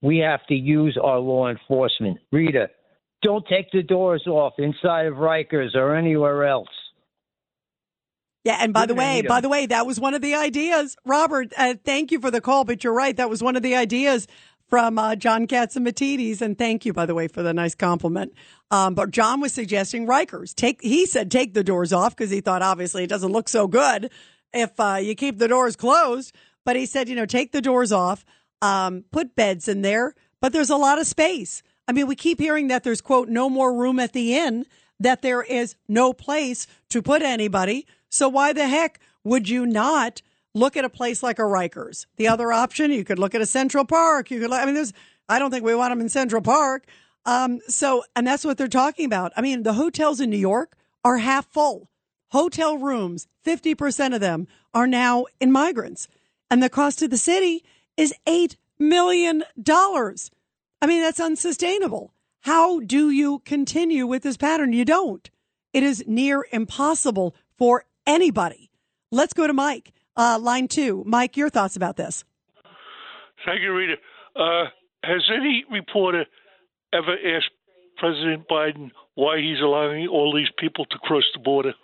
[0.03, 2.19] We have to use our law enforcement.
[2.31, 2.69] Rita,
[3.23, 6.69] don't take the doors off inside of Rikers or anywhere else.
[8.45, 11.53] Yeah, and by the way, by the way, that was one of the ideas, Robert.
[11.57, 13.17] Uh, thank you for the call, but you're right.
[13.17, 14.27] That was one of the ideas
[14.69, 16.41] from uh, John Catsimatidis, and Matidis.
[16.43, 18.33] And thank you, by the way, for the nice compliment.
[18.71, 20.83] Um, but John was suggesting Rikers take.
[20.83, 24.11] He said take the doors off because he thought obviously it doesn't look so good
[24.53, 26.35] if uh, you keep the doors closed.
[26.65, 28.25] But he said, you know, take the doors off,
[28.61, 31.63] um, put beds in there, but there's a lot of space.
[31.87, 34.67] I mean, we keep hearing that there's quote no more room at the inn,
[35.01, 37.87] that there is no place to put anybody.
[38.11, 40.23] So why the heck would you not
[40.55, 42.07] look at a place like a Rikers?
[42.17, 44.31] The other option, you could look at a Central Park.
[44.31, 44.93] You could, I mean, there's,
[45.29, 46.87] I don't think we want them in Central Park.
[47.27, 49.33] Um, so, and that's what they're talking about.
[49.37, 51.91] I mean, the hotels in New York are half full.
[52.31, 56.09] Hotel rooms, 50% of them are now in migrants.
[56.51, 57.65] And the cost to the city
[57.97, 59.43] is $8 million.
[59.67, 62.13] I mean, that's unsustainable.
[62.43, 64.73] How do you continue with this pattern?
[64.73, 65.29] You don't.
[65.73, 68.71] It is near impossible for anybody.
[69.13, 71.05] Let's go to Mike, uh, line two.
[71.07, 72.25] Mike, your thoughts about this?
[73.45, 73.95] Thank you, Rita.
[74.35, 74.65] Uh,
[75.05, 76.27] has any reporter
[76.93, 77.51] ever asked
[77.99, 81.75] President Biden why he's allowing all these people to cross the border?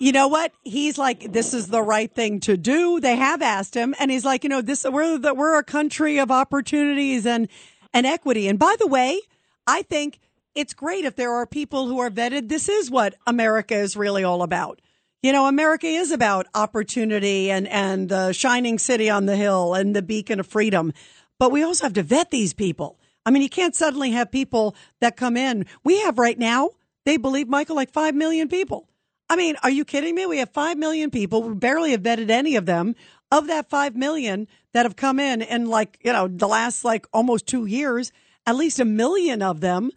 [0.00, 0.52] You know what?
[0.62, 3.00] He's like, this is the right thing to do.
[3.00, 6.18] They have asked him, and he's like, you know, this we're the, we're a country
[6.18, 7.48] of opportunities and
[7.92, 8.46] and equity.
[8.46, 9.20] And by the way,
[9.66, 10.20] I think
[10.54, 12.48] it's great if there are people who are vetted.
[12.48, 14.80] This is what America is really all about.
[15.20, 19.94] You know, America is about opportunity and and the shining city on the hill and
[19.94, 20.92] the beacon of freedom.
[21.40, 23.00] But we also have to vet these people.
[23.26, 25.66] I mean, you can't suddenly have people that come in.
[25.82, 26.70] We have right now,
[27.04, 28.88] they believe Michael like 5 million people.
[29.28, 30.24] I mean, are you kidding me?
[30.24, 31.42] We have 5 million people.
[31.42, 32.94] We barely have vetted any of them.
[33.30, 37.06] Of that 5 million that have come in in like, you know, the last like
[37.12, 38.12] almost two years,
[38.46, 39.90] at least a million of them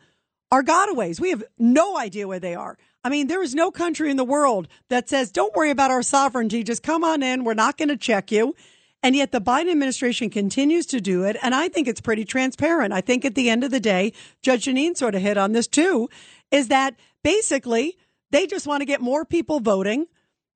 [0.51, 1.21] are gotaways.
[1.21, 2.77] We have no idea where they are.
[3.03, 6.03] I mean, there is no country in the world that says, don't worry about our
[6.03, 6.63] sovereignty.
[6.63, 7.43] Just come on in.
[7.43, 8.55] We're not going to check you.
[9.03, 11.35] And yet the Biden administration continues to do it.
[11.41, 12.93] And I think it's pretty transparent.
[12.93, 15.67] I think at the end of the day, Judge Jeanine sort of hit on this
[15.67, 16.09] too,
[16.51, 17.97] is that basically
[18.29, 20.05] they just want to get more people voting.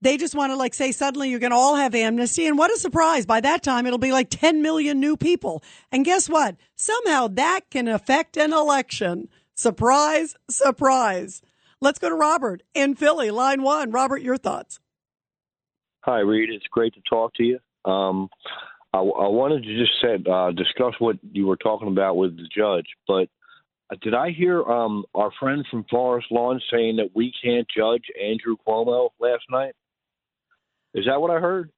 [0.02, 2.46] They just want to like say suddenly you're going to all have amnesty.
[2.46, 3.26] And what a surprise.
[3.26, 5.64] By that time, it'll be like 10 million new people.
[5.92, 6.56] And guess what?
[6.76, 9.30] Somehow that can affect an election.
[9.56, 11.42] Surprise, surprise.
[11.86, 13.92] Let's go to Robert in Philly, line one.
[13.92, 14.80] Robert, your thoughts.
[16.00, 16.50] Hi, Reed.
[16.50, 17.60] It's great to talk to you.
[17.86, 18.28] Um,
[18.92, 22.88] I, I wanted to just uh, discuss what you were talking about with the judge,
[23.08, 23.30] but
[23.92, 28.06] uh, did I hear um, our friend from Forest Lawn saying that we can't judge
[28.20, 29.76] Andrew Cuomo last night?
[30.96, 31.70] Is that what I heard?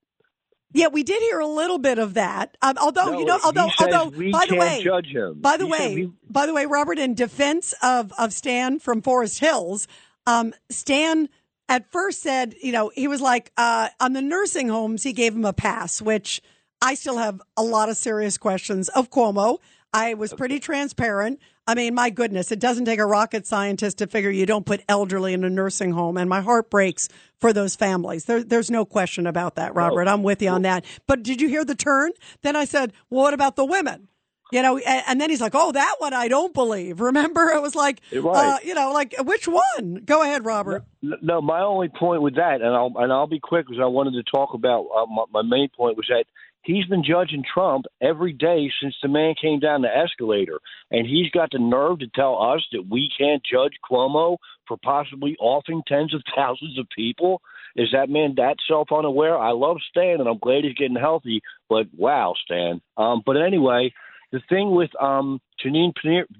[0.73, 2.57] Yeah, we did hear a little bit of that.
[2.61, 5.35] Um, although No, you know, although although by the way, judge him.
[5.39, 9.01] by the He way, we- by the way, Robert, in defense of of Stan from
[9.01, 9.87] Forest Hills,
[10.25, 11.29] um, Stan
[11.69, 15.35] at first said, you know, he was like uh, on the nursing homes, he gave
[15.35, 16.41] him a pass, which
[16.81, 19.59] I still have a lot of serious questions of Cuomo.
[19.93, 21.39] I was pretty transparent.
[21.69, 24.81] I mean, my goodness, it doesn't take a rocket scientist to figure you don't put
[24.87, 27.09] elderly in a nursing home, and my heart breaks
[27.41, 28.23] for those families.
[28.23, 30.07] There, there's no question about that, Robert.
[30.07, 30.85] I'm with you on that.
[31.07, 32.11] But did you hear the turn?
[32.41, 34.07] Then I said, well, what about the women?
[34.49, 37.61] You know, and, and then he's like, "Oh, that one I don't believe." Remember, it
[37.61, 38.47] was like, Right.
[38.47, 40.03] uh, you know, like which one?
[40.05, 40.85] Go ahead, Robert.
[41.01, 44.11] No, my only point with that, and I'll and I'll be quick because I wanted
[44.11, 46.23] to talk about uh, my, my main point was that
[46.63, 50.59] he's been judging Trump every day since the man came down the escalator,
[50.91, 55.35] and he's got the nerve to tell us that we can't judge Cuomo for possibly
[55.39, 57.41] offing tens of thousands of people.
[57.75, 59.37] Is that man that self unaware?
[59.37, 62.81] I love Stan, and I'm glad he's getting healthy, but wow, Stan.
[62.97, 63.93] Um, but anyway,
[64.31, 65.93] the thing with um, Jeanine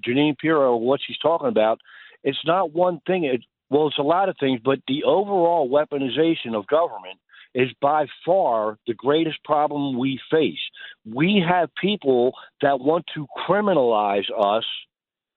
[0.06, 1.80] Jeanine Pirro, what she's talking about,
[2.24, 3.24] it's not one thing.
[3.24, 7.18] It, well, it's a lot of things, but the overall weaponization of government
[7.54, 10.58] is by far the greatest problem we face.
[11.04, 12.32] We have people
[12.62, 14.64] that want to criminalize us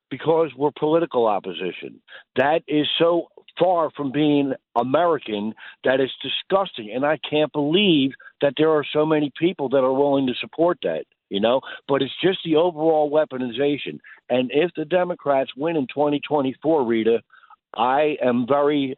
[0.10, 2.02] because we're political opposition.
[2.36, 5.53] That is so far from being American
[5.84, 6.91] that it's disgusting.
[6.93, 10.80] And I can't believe that there are so many people that are willing to support
[10.84, 11.62] that, you know?
[11.88, 13.99] But it's just the overall weaponization.
[14.30, 17.22] And if the Democrats win in 2024, Rita,
[17.76, 18.97] I am very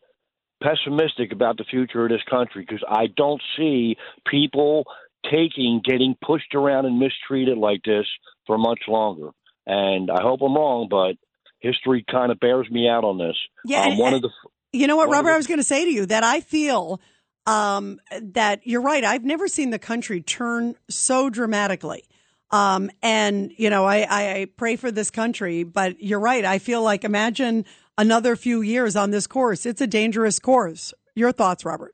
[0.64, 4.86] pessimistic about the future of this country because I don't see people
[5.30, 8.06] taking getting pushed around and mistreated like this
[8.48, 9.30] for much longer.
[9.66, 11.16] And I hope I'm wrong, but
[11.60, 13.36] history kind of bears me out on this.
[13.66, 14.30] Yeah, um, and- one of the
[14.72, 15.30] You know what, Robert?
[15.30, 17.00] the- I was going to say to you that I feel
[17.46, 19.04] um, that you're right.
[19.04, 22.06] I've never seen the country turn so dramatically.
[22.52, 26.46] Um, and, you know, I, I pray for this country, but you're right.
[26.46, 27.66] I feel like imagine
[27.98, 29.66] another few years on this course.
[29.66, 30.94] It's a dangerous course.
[31.16, 31.94] Your thoughts, Robert?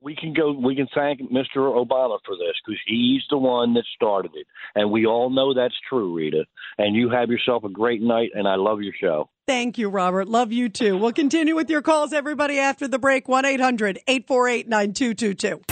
[0.00, 1.56] we can go we can thank Mr.
[1.56, 4.46] Obama for this because he's the one that started it.
[4.74, 6.44] And we all know that's true, Rita.
[6.78, 9.28] And you have yourself a great night and I love your show.
[9.46, 10.28] Thank you, Robert.
[10.28, 10.96] Love you too.
[10.96, 13.28] We'll continue with your calls, everybody, after the break.
[13.28, 15.62] 1 800 848 9222.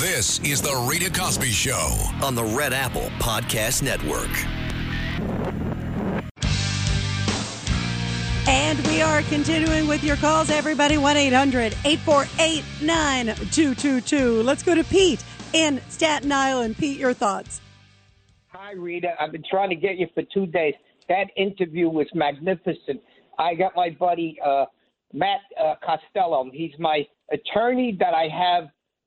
[0.00, 1.96] This is the Rita Cosby Show.
[2.22, 4.30] on the Red Apple Podcast Network.
[8.48, 10.98] And we are continuing with your calls, everybody.
[10.98, 14.42] 1 800 848 9222.
[14.42, 15.22] Let's go to Pete
[15.52, 16.76] in Staten Island.
[16.76, 17.60] Pete, your thoughts.
[18.48, 19.14] Hi, Rita.
[19.20, 20.74] I've been trying to get you for two days.
[21.08, 23.00] That interview was magnificent.
[23.38, 24.66] I got my buddy uh,
[25.12, 26.50] Matt uh, Costello.
[26.52, 28.64] He's my attorney that I have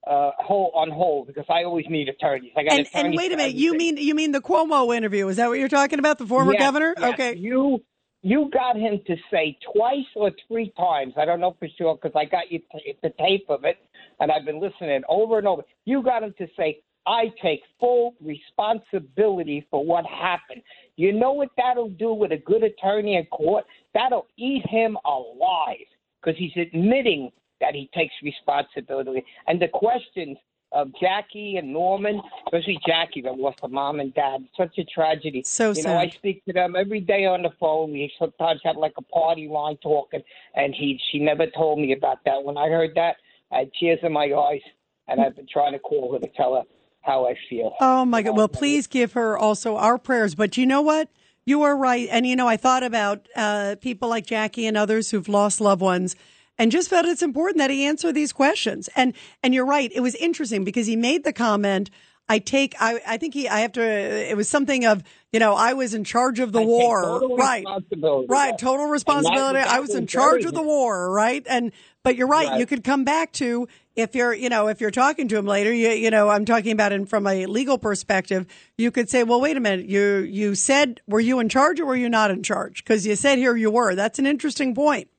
[0.08, 2.52] uh, hold, on hold because I always need attorneys.
[2.56, 5.28] I got And, and wait a minute, you mean you mean the Cuomo interview?
[5.28, 6.20] Is that what you're talking about?
[6.20, 6.94] The former Yes, governor?
[6.98, 7.14] yes.
[7.14, 7.36] Okay.
[7.36, 7.84] You
[8.26, 11.14] you got him to say twice or three times.
[11.16, 13.78] I don't know for sure because I got you t- the tape of it,
[14.20, 15.62] and I've been listening over and over.
[15.86, 20.64] You got him to say, "I take full responsibility for what happened."
[20.96, 23.64] You know what that'll do with a good attorney in court?
[23.94, 25.86] That'll eat him alive
[26.20, 29.24] because he's admitting that he takes responsibility.
[29.46, 30.40] And the questions
[30.76, 35.42] of Jackie and Norman, especially Jackie that lost her mom and dad, such a tragedy.
[35.46, 37.94] So you know, I speak to them every day on the phone.
[37.94, 40.22] We sometimes have like a party line talking,
[40.54, 42.44] and he she never told me about that.
[42.44, 43.16] When I heard that,
[43.52, 44.62] I had tears in my eyes,
[45.08, 46.64] and I've been trying to call her to tell her
[47.02, 47.74] how I feel.
[47.80, 48.36] Oh my God.
[48.36, 50.36] Well, please give her also our prayers.
[50.36, 51.10] But you know what?
[51.46, 52.10] You are right.
[52.12, 55.82] And you know, I thought about uh, people like Jackie and others who've lost loved
[55.82, 56.16] ones
[56.58, 58.90] and just felt it's important that he answer these questions.
[58.96, 59.92] And and you're right.
[59.94, 61.90] It was interesting because he made the comment.
[62.28, 62.76] I take.
[62.80, 63.02] I.
[63.06, 63.48] I think he.
[63.48, 63.84] I have to.
[63.84, 65.04] It was something of.
[65.32, 65.54] You know.
[65.54, 67.04] I was in charge of the I war.
[67.04, 67.60] total right.
[67.60, 68.28] responsibility.
[68.30, 68.58] Right.
[68.58, 69.60] Total responsibility.
[69.60, 71.12] I was in charge of the war.
[71.12, 71.46] Right.
[71.48, 71.72] And.
[72.04, 72.48] But you're right.
[72.48, 72.60] Right.
[72.60, 74.34] You could come back to if you're.
[74.34, 74.68] You know.
[74.70, 75.72] If you're talking to him later.
[75.72, 75.90] You.
[75.90, 76.30] You know.
[76.30, 78.48] I'm talking about it from a legal perspective.
[78.76, 79.88] You could say, well, wait a minute.
[79.88, 80.18] You.
[80.18, 82.84] You said, were you in charge or were you not in charge?
[82.84, 83.94] Because you said here you were.
[83.94, 85.10] That's an interesting point.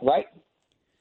[0.00, 0.26] Right.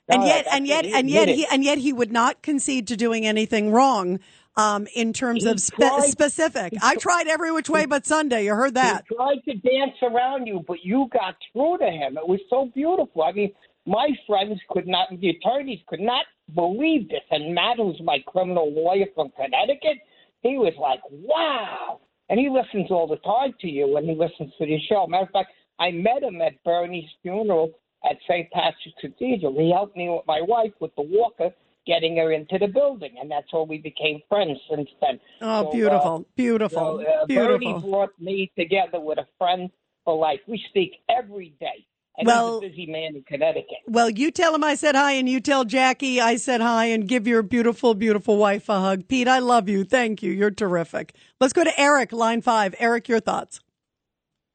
[0.09, 2.87] And No, yet, and yet, he and yet, he and yet he would not concede
[2.87, 4.19] to doing anything wrong.
[4.55, 8.45] Um, in terms He of spe- tried- specific, I tried every which way but Sunday.
[8.45, 9.03] You heard that?
[9.07, 12.17] He tried to dance around you, but you got through to him.
[12.17, 13.21] It was so beautiful.
[13.21, 13.51] I mean,
[13.85, 16.25] my friends could not, the attorneys could not
[16.55, 17.21] believe this.
[17.29, 19.99] And Matt, who's my criminal lawyer from Connecticut,
[20.41, 21.99] he was like, wow.
[22.29, 25.05] And he listens all the time to you and he listens to the show.
[25.05, 27.73] Matter of fact, I met him at Bernie's funeral
[28.09, 28.49] at St.
[28.51, 29.53] Patrick's Cathedral.
[29.57, 31.51] He helped me with my wife with the walker,
[31.85, 35.19] getting her into the building, and that's how we became friends since then.
[35.41, 37.57] Oh, So, uh, beautiful, beautiful, so, uh, beautiful.
[37.57, 39.69] Bernie brought me together with a friend
[40.03, 40.39] for life.
[40.47, 41.85] We speak every day.
[42.19, 43.77] And Well- he's a busy man in Connecticut.
[43.87, 47.07] Well, you tell him I said hi, and you tell Jackie I said hi, and
[47.07, 49.07] give your beautiful, beautiful wife a hug.
[49.07, 49.83] Pete, I love you.
[49.83, 50.31] Thank you.
[50.31, 51.13] You're terrific.
[51.39, 52.73] Let's go to Eric, line five.
[52.79, 53.59] Eric, your thoughts.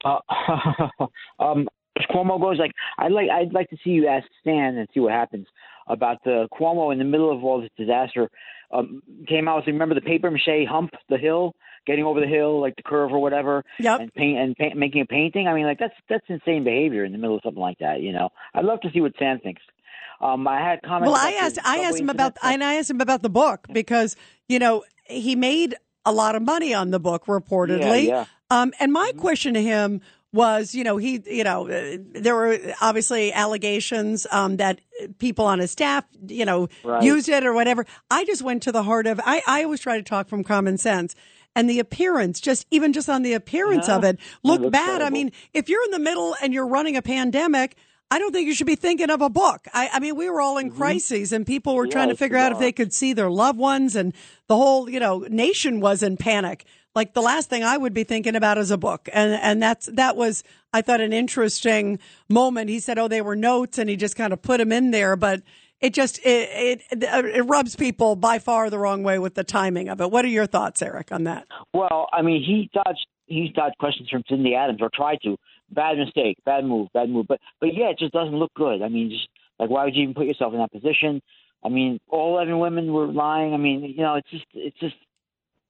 [0.03, 0.19] Uh,
[1.39, 1.67] um, as
[2.09, 5.11] Cuomo goes, like I'd like I'd like to see you ask Stan and see what
[5.11, 5.47] happens
[5.87, 8.29] about the Cuomo in the middle of all this disaster.
[8.71, 11.53] Um, came out with remember the paper mache hump the hill,
[11.85, 13.99] getting over the hill like the curve or whatever, yep.
[13.99, 15.47] and paint and paint, making a painting.
[15.47, 18.01] I mean, like that's that's insane behavior in the middle of something like that.
[18.01, 19.61] You know, I'd love to see what Stan thinks.
[20.21, 21.11] Um, I had comments.
[21.11, 22.53] Well, I asked I asked him about incident.
[22.53, 24.15] and I asked him about the book because
[24.47, 25.75] you know he made
[26.05, 28.05] a lot of money on the book reportedly.
[28.05, 28.25] Yeah, yeah.
[28.49, 30.01] Um, and my question to him
[30.33, 34.81] was, you know, he, you know, uh, there were obviously allegations um, that
[35.19, 37.03] people on his staff, you know, Right.
[37.03, 37.85] used it or whatever.
[38.11, 39.21] I just went to the heart of.
[39.23, 41.15] I, I always try to talk from common sense.
[41.55, 43.97] And the appearance, just even just on the appearance Yeah.
[43.97, 45.03] of it, look looks bad.
[45.03, 47.75] I mean, if you're in the middle and you're running a pandemic,
[48.09, 49.67] I don't think you should be thinking of a book.
[49.73, 51.89] I, I mean, we were all in crises and people were Mm-hmm.
[51.91, 54.13] Yeah, trying to figure out if they could see their loved ones and
[54.47, 56.65] the whole, you know, nation was in panic.
[56.95, 59.09] Like the last thing I would be thinking about is a book.
[59.11, 62.69] And, and that's, that was, I thought an interesting moment.
[62.69, 65.15] He said, oh, they were notes and he just kind of put them in there,
[65.15, 65.41] but
[65.81, 69.89] it just, it, it, it rubs people by far the wrong way with the timing
[69.89, 70.11] of it.
[70.11, 71.47] What are your thoughts, Eric, on that?
[71.73, 75.37] Well, I mean, he dodged he's dodged questions from Cindy Adams or tried to.
[75.71, 77.25] Bad mistake, bad move, bad move.
[77.27, 78.81] But but yeah, it just doesn't look good.
[78.81, 79.27] I mean, just
[79.59, 81.21] Like, why would you even put yourself in that position?
[81.63, 83.53] I mean, all 11 women were lying.
[83.53, 84.95] I mean, you know, it's just, it's just,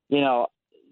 [0.09, 0.47] you know,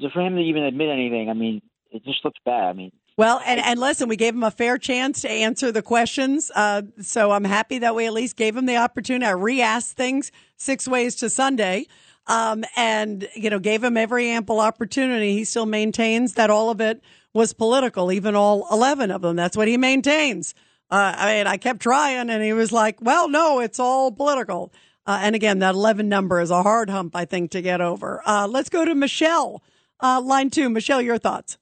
[0.09, 2.69] for him to even admit anything, I mean, it just looks bad.
[2.69, 5.81] I mean, Well, and, and listen, we gave him a fair chance to answer the
[5.81, 6.51] questions.
[6.55, 9.25] Uh, so I'm happy that we at least gave him the opportunity.
[9.25, 11.87] I re asked things six ways to Sunday.
[12.27, 15.33] Um, and, you know, gave him every ample opportunity.
[15.33, 17.01] He still maintains that all of it
[17.33, 19.35] was political, even all 11 of them.
[19.35, 20.53] That's what he maintains.
[20.91, 24.71] Uh, I mean, I kept trying and he was like, well, no, it's all political.
[25.05, 28.21] Uh, and again, that 11 number is a hard hump, I think, to get over.
[28.25, 29.63] Uh, let's go to Michelle,
[30.01, 30.69] uh, line two.
[30.69, 31.57] Michelle, your thoughts.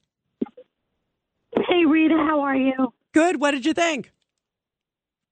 [1.56, 2.94] Hey, Rita, how are you?
[3.14, 3.40] Good.
[3.40, 4.12] What did you think?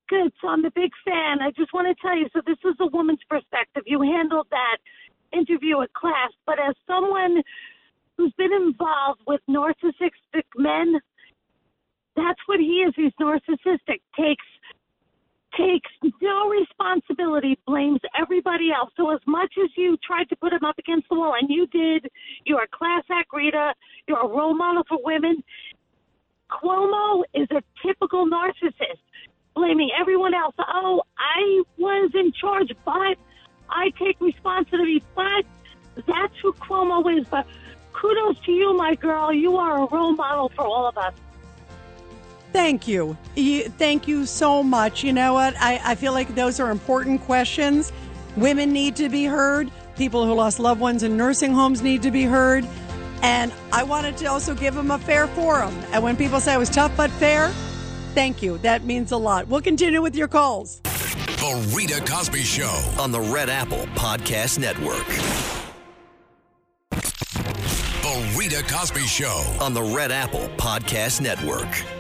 [0.10, 0.32] Good.
[0.42, 1.42] So I'm a big fan.
[1.42, 3.84] I just want to tell you so, this is a woman's perspective.
[3.86, 4.78] You handled that
[5.34, 7.42] interview at class, but as someone
[8.18, 11.00] who's been involved with narcissistic men,
[12.16, 12.94] that's what he is.
[12.96, 14.02] He's narcissistic.
[14.18, 14.46] Takes
[15.56, 15.90] takes
[16.22, 18.92] no responsibility, blames everybody else.
[18.98, 21.68] So as much as you tried to put him up against the wall, and you
[21.68, 22.10] did,
[22.46, 23.74] you're a class act, Rita.
[24.08, 25.44] You're a role model for women.
[26.52, 29.00] Cuomo is a typical narcissist,
[29.56, 30.56] blaming everyone else.
[30.60, 33.18] Oh, I was in charge, but
[33.70, 35.04] I take responsibility.
[35.16, 35.46] But
[35.96, 37.28] that's who Cuomo is.
[37.28, 37.48] But
[37.94, 39.34] kudos to you, my girl.
[39.34, 41.14] You are a role model for all of us.
[42.58, 43.16] Thank you.
[43.36, 43.70] you.
[43.70, 45.04] Thank you so much.
[45.04, 45.54] You know what?
[45.60, 47.94] I, I feel like those are important questions.
[48.36, 49.70] Women need to be heard.
[49.96, 52.68] People who lost loved ones in nursing homes need to be heard.
[53.22, 55.72] And I wanted to also give them a fair forum.
[55.92, 57.50] And when people say it was tough but fair,
[58.16, 58.58] thank you.
[58.60, 59.48] That means a lot.
[59.48, 60.80] We'll continue with your calls.
[60.82, 62.82] The Rita Cosby Show.
[63.00, 65.06] on the Red Apple Podcast Network.
[68.02, 69.46] The Rita Cosby Show.
[69.62, 71.97] On the Red Apple Podcast Network.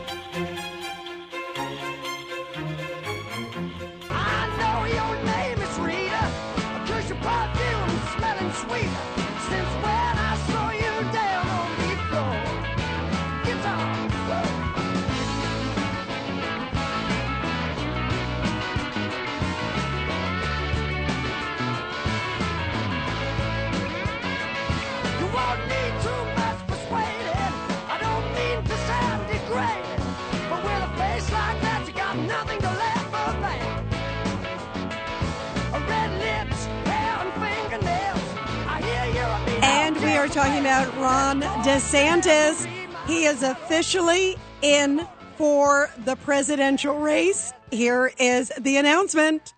[40.28, 42.65] Are talking about Ron DeSantis.
[43.05, 45.07] He is officially in
[45.38, 47.53] for the presidential race.
[47.71, 49.53] Here is the announcement.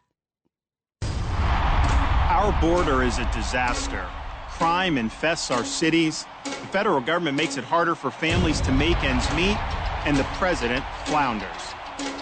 [1.01, 4.05] Our border is a disaster.
[4.49, 6.25] Crime infests our cities.
[6.43, 9.57] The federal government makes it harder for families to make ends meet,
[10.05, 11.73] and the president flounders.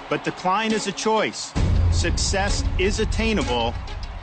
[0.09, 1.51] But decline is a choice.
[1.91, 3.73] Success is attainable,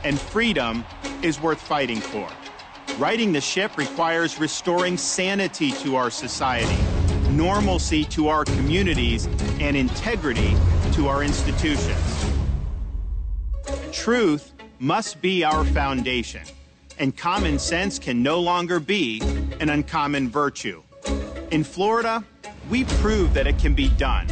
[0.03, 0.83] and freedom
[1.21, 2.27] is worth fighting for.
[2.97, 6.81] Righting the ship requires restoring sanity to our society,
[7.31, 9.25] normalcy to our communities,
[9.59, 10.55] and integrity
[10.93, 12.25] to our institutions.
[13.91, 16.43] Truth must be our foundation,
[16.97, 19.21] and common sense can no longer be
[19.59, 20.81] an uncommon virtue.
[21.51, 22.23] In Florida,
[22.69, 24.25] we proved that it can be done.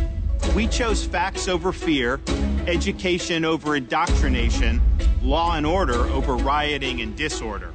[0.56, 2.22] We chose facts over fear,
[2.66, 4.82] education over indoctrination,
[5.22, 7.74] law and order over rioting and disorder.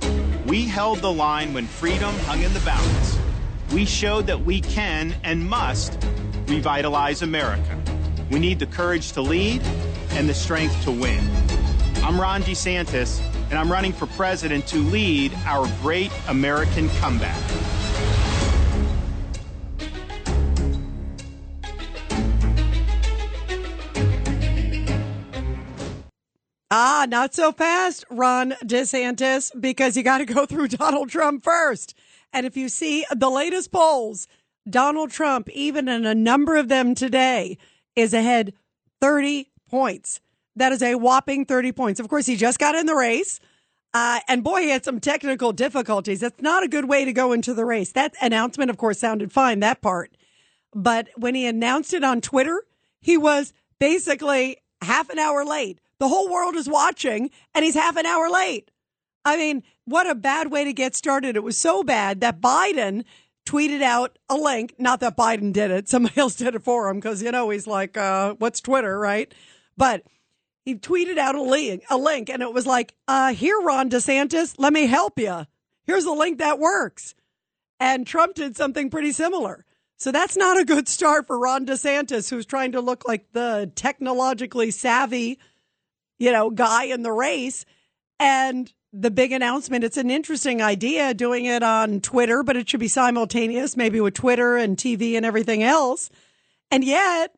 [0.49, 3.19] We held the line when freedom hung in the balance.
[3.71, 6.03] We showed that we can and must
[6.47, 7.79] revitalize America.
[8.31, 9.61] We need the courage to lead
[10.13, 11.21] and the strength to win.
[12.03, 13.21] I'm Ron DeSantis,
[13.51, 17.37] and I'm running for president to lead our great American comeback.
[26.71, 31.95] Ah, not so fast, Ron DeSantis, because you got to go through Donald Trump first.
[32.33, 34.29] And if you see the latest polls,
[34.69, 37.57] Donald Trump, even in a number of them today,
[37.97, 38.53] is ahead
[39.01, 40.21] 30 points.
[40.57, 42.01] That is a whopping 30 points.
[42.01, 43.41] Of course, he just got in the race.
[43.95, 46.21] Uh, and boy, he had some technical difficulties.
[46.21, 47.93] That's not a good way to go into the race.
[47.93, 50.15] That announcement, of course, sounded fine, that part.
[50.75, 52.63] But when he announced it on Twitter,
[53.01, 55.81] he was basically half an hour late.
[56.01, 58.71] The whole world is watching, and he's half an hour late.
[59.25, 61.37] I mean, what a bad way to get started.
[61.37, 63.05] It was so bad that Biden
[63.47, 64.75] tweeted out a link.
[64.79, 67.67] Not that Biden did it, somebody else did it for him because, you know, he's
[67.67, 69.33] like, uh, what's Twitter, right?
[69.77, 70.03] But
[70.65, 74.55] he tweeted out a link, a link, and it was like, uh, here, Ron DeSantis,
[74.59, 75.47] let me help you.
[75.85, 77.15] Here's a link that works.
[77.81, 79.65] And Trump did something pretty similar.
[79.97, 83.73] So that's not a good start for Ron DeSantis, who's trying to look like the
[83.75, 85.39] technologically savvy
[86.19, 87.65] you know, guy in the race.
[88.21, 92.81] And the big announcement, it's an interesting idea doing it on Twitter, but it should
[92.81, 96.11] be simultaneous, maybe with Twitter and TV and everything else.
[96.71, 97.35] And yet,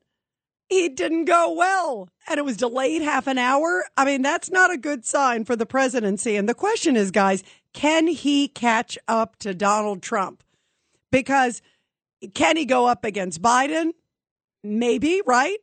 [0.70, 3.85] it didn't go well and it was delayed half an hour.
[3.97, 6.37] I mean, that's not a good sign for the presidency.
[6.37, 7.43] And the question is, guys,
[7.74, 10.45] can he catch up to Donald Trump?
[11.11, 11.61] Because
[12.35, 13.91] can he go up against Biden?
[14.62, 15.59] Maybe, right?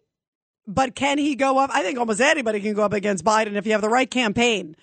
[0.67, 1.69] But can he go up?
[1.73, 4.75] I think almost anybody can go up against Biden if you have the right campaign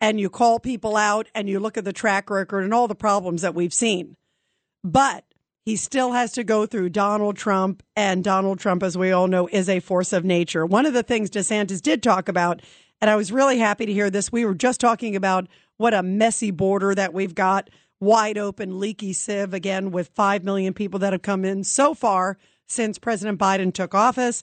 [0.00, 2.94] and you call people out and you look at the track record and all the
[2.94, 4.16] problems that we've seen.
[4.82, 5.24] But
[5.64, 9.48] he still has to go through Donald Trump, and Donald Trump, as we all know,
[9.52, 10.64] is a force of nature.
[10.64, 12.62] One of the things DeSantis did talk about,
[13.02, 14.32] and I was really happy to hear this.
[14.32, 17.68] We were just talking about what a messy border that we've got,
[18.00, 22.38] wide open, leaky sieve again, with 5 million people that have come in so far
[22.66, 24.42] since President Biden took office.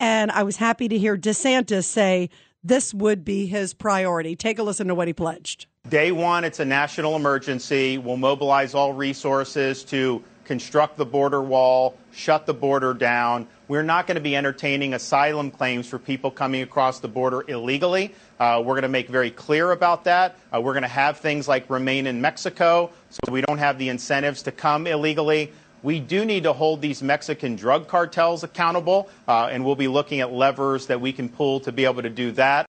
[0.00, 2.30] And I was happy to hear DeSantis say
[2.64, 4.34] this would be his priority.
[4.34, 5.66] Take a listen to what he pledged.
[5.88, 7.98] Day one, it's a national emergency.
[7.98, 13.46] We'll mobilize all resources to construct the border wall, shut the border down.
[13.68, 18.14] We're not going to be entertaining asylum claims for people coming across the border illegally.
[18.40, 20.36] Uh, we're going to make very clear about that.
[20.52, 23.88] Uh, we're going to have things like remain in Mexico so we don't have the
[23.90, 25.52] incentives to come illegally.
[25.82, 30.20] We do need to hold these Mexican drug cartels accountable, uh, and we'll be looking
[30.20, 32.66] at levers that we can pull to be able to do that.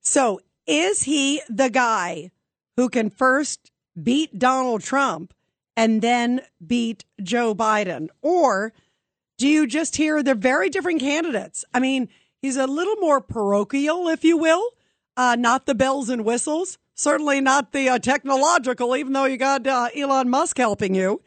[0.00, 2.30] So, is he the guy
[2.76, 5.34] who can first beat Donald Trump
[5.76, 8.08] and then beat Joe Biden?
[8.22, 8.72] Or
[9.36, 11.64] do you just hear they're very different candidates?
[11.72, 12.08] I mean,
[12.40, 14.70] he's a little more parochial, if you will,
[15.16, 19.66] uh, not the bells and whistles, certainly not the uh, technological, even though you got
[19.66, 21.20] uh, Elon Musk helping you.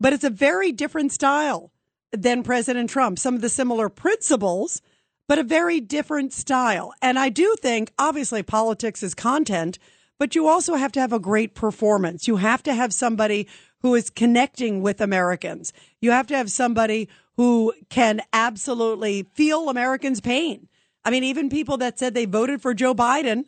[0.00, 1.72] But it's a very different style
[2.12, 3.18] than President Trump.
[3.18, 4.82] Some of the similar principles,
[5.28, 6.92] but a very different style.
[7.02, 9.78] And I do think, obviously, politics is content,
[10.18, 12.28] but you also have to have a great performance.
[12.28, 13.48] You have to have somebody
[13.80, 15.72] who is connecting with Americans.
[16.00, 20.68] You have to have somebody who can absolutely feel Americans' pain.
[21.04, 23.44] I mean, even people that said they voted for Joe Biden,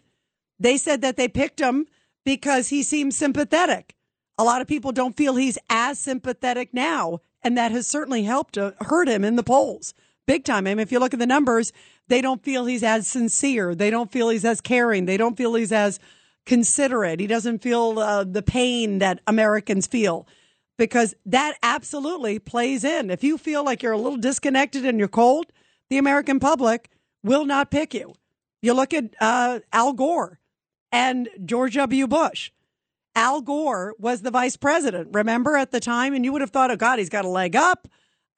[0.58, 1.86] they said that they picked him
[2.24, 3.96] because he seemed sympathetic.
[4.38, 8.54] A lot of people don't feel he's as sympathetic now, and that has certainly helped
[8.54, 9.94] to hurt him in the polls
[10.28, 10.66] big time.
[10.68, 11.72] I mean, if you look at the numbers,
[12.06, 13.74] they don't feel he's as sincere.
[13.74, 15.06] They don't feel he's as caring.
[15.06, 15.98] They don't feel he's as
[16.46, 17.18] considerate.
[17.18, 20.28] He doesn't feel uh, the pain that Americans feel
[20.76, 23.10] because that absolutely plays in.
[23.10, 25.46] If you feel like you're a little disconnected and you're cold,
[25.88, 26.90] the American public
[27.24, 28.12] will not pick you.
[28.60, 30.38] You look at uh, Al Gore
[30.92, 32.06] and George W.
[32.06, 32.50] Bush.
[33.18, 36.14] Al Gore was the vice president, remember at the time?
[36.14, 37.88] And you would have thought, oh, God, he's got a leg up,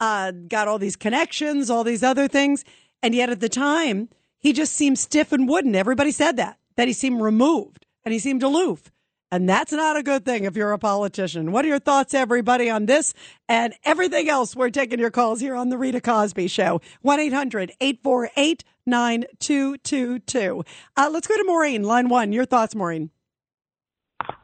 [0.01, 2.65] uh, got all these connections, all these other things.
[3.03, 4.09] And yet at the time,
[4.39, 5.77] he just seemed stiff and wooden.
[5.77, 8.91] Everybody said that, that he seemed removed and he seemed aloof.
[9.31, 11.53] And that's not a good thing if you're a politician.
[11.53, 13.13] What are your thoughts, everybody, on this
[13.51, 14.57] and everything else?
[14.57, 16.81] We're taking your calls here on The Rita Cosby Show.
[17.03, 20.65] 1 800 848 9222.
[20.97, 22.33] Uh, let's go to Maureen, line one.
[22.33, 23.11] Your thoughts, Maureen?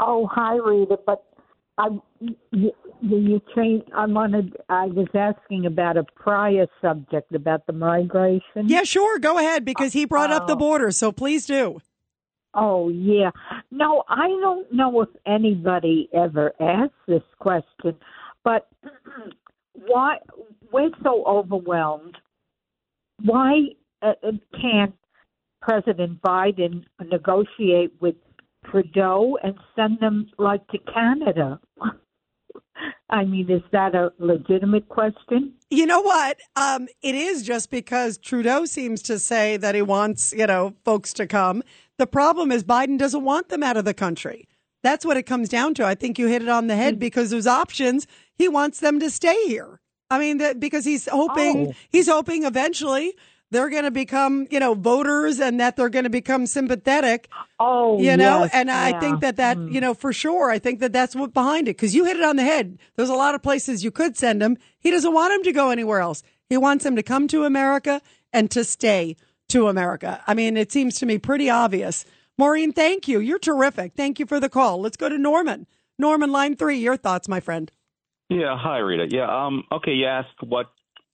[0.00, 0.98] Oh, hi, Rita.
[1.04, 1.24] But
[1.78, 1.88] I,
[2.50, 2.72] you,
[3.02, 3.90] you changed.
[3.94, 4.56] I wanted.
[4.68, 8.68] I was asking about a prior subject about the migration.
[8.68, 9.18] Yeah, sure.
[9.18, 10.56] Go ahead because he brought up the Oh.
[10.56, 10.90] border.
[10.90, 11.80] So please do.
[12.54, 13.30] Oh yeah.
[13.70, 17.94] No, I don't know if anybody ever asked this question,
[18.44, 18.68] but
[19.74, 20.16] why
[20.72, 22.16] we're so overwhelmed?
[23.22, 23.60] Why
[24.00, 24.94] uh, uh, can't
[25.60, 28.14] President Biden negotiate with
[28.70, 31.60] Trudeau and send them like to Canada?
[33.08, 35.54] I mean, is that a legitimate question?
[35.70, 36.38] You know what?
[36.56, 41.12] Um, it is just because Trudeau seems to say that he wants, you know, folks
[41.14, 41.62] to come.
[41.98, 44.48] The problem is Biden doesn't want them out of the country.
[44.82, 45.86] That's what it comes down to.
[45.86, 48.06] I think you hit it on the head because there's options.
[48.34, 49.80] He wants them to stay here.
[50.10, 51.72] I mean, that because he's hoping Oh.
[51.88, 53.14] he's hoping eventually
[53.50, 57.28] they're going to become, you know, voters and that they're going to become sympathetic.
[57.60, 59.00] Oh, you know, yes, and I yeah.
[59.00, 61.94] think that that, you know, for sure, I think that that's what behind it because
[61.94, 62.78] you hit it on the head.
[62.96, 64.58] There's a lot of places you could send him.
[64.78, 66.22] He doesn't want him to go anywhere else.
[66.48, 68.00] He wants him to come to America
[68.32, 69.16] and to stay
[69.48, 70.22] to America.
[70.26, 72.04] I mean, it seems to me pretty obvious.
[72.38, 73.20] Maureen, thank you.
[73.20, 73.94] You're terrific.
[73.96, 74.80] Thank you for the call.
[74.80, 75.66] Let's go to Norman.
[75.98, 76.78] Norman, line three.
[76.78, 77.70] Your thoughts, my friend.
[78.28, 79.06] Yeah, hi Rita.
[79.08, 79.92] Yeah, um, okay.
[79.92, 80.66] You asked what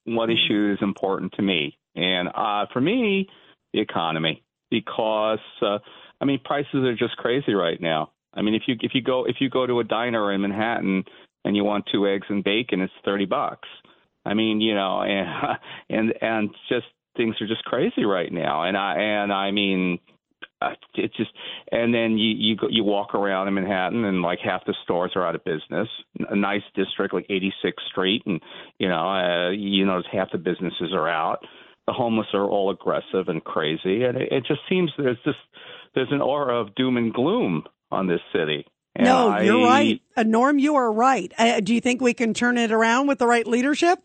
[0.05, 3.28] what issue is important to me, and uh, for me,
[3.72, 5.78] the economy, because uh,
[6.20, 8.11] I mean prices are just crazy right now.
[8.34, 11.05] I mean, if you if you go if you go to a diner in Manhattan
[11.45, 13.68] and you want two eggs and bacon, it's thirty bucks.
[14.24, 15.59] I mean, you know, and
[15.90, 16.86] and and just
[17.16, 19.99] things are just crazy right now, and I and I mean,
[20.61, 21.30] uh, it's just
[21.70, 25.12] and then you you go, you walk around in Manhattan and like half the stores
[25.14, 25.88] are out of business.
[26.30, 28.40] A nice district like 86th Street, and
[28.78, 31.45] you know uh, you notice half the businesses are out.
[31.93, 35.36] The homeless are all aggressive and crazy, and it, it just seems there's just
[35.95, 38.64] there's an aura of doom and gloom on this city.
[38.97, 40.01] And no, I- you're right.
[40.16, 41.30] Uh, Norm, you are right.
[41.36, 43.99] Uh, do you think we can turn it around with the right leadership?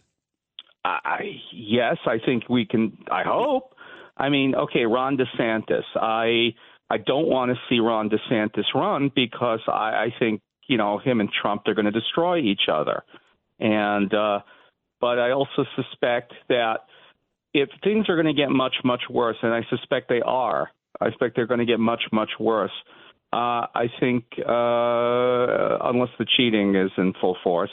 [0.83, 2.97] I, yes, I think we can.
[3.09, 3.73] I hope.
[4.17, 5.83] I mean, okay, Ron DeSantis.
[5.95, 6.55] I
[6.89, 11.21] I don't want to see Ron DeSantis run because I, I think you know him
[11.21, 13.03] and Trump they're going to destroy each other,
[13.61, 14.39] and uh,
[14.99, 16.81] but I also suspect that
[17.53, 20.69] if things are going to get much much worse, and I suspect they are,
[20.99, 22.71] I expect they're going to get much much worse.
[23.33, 27.71] Uh, I think uh, unless the cheating is in full force,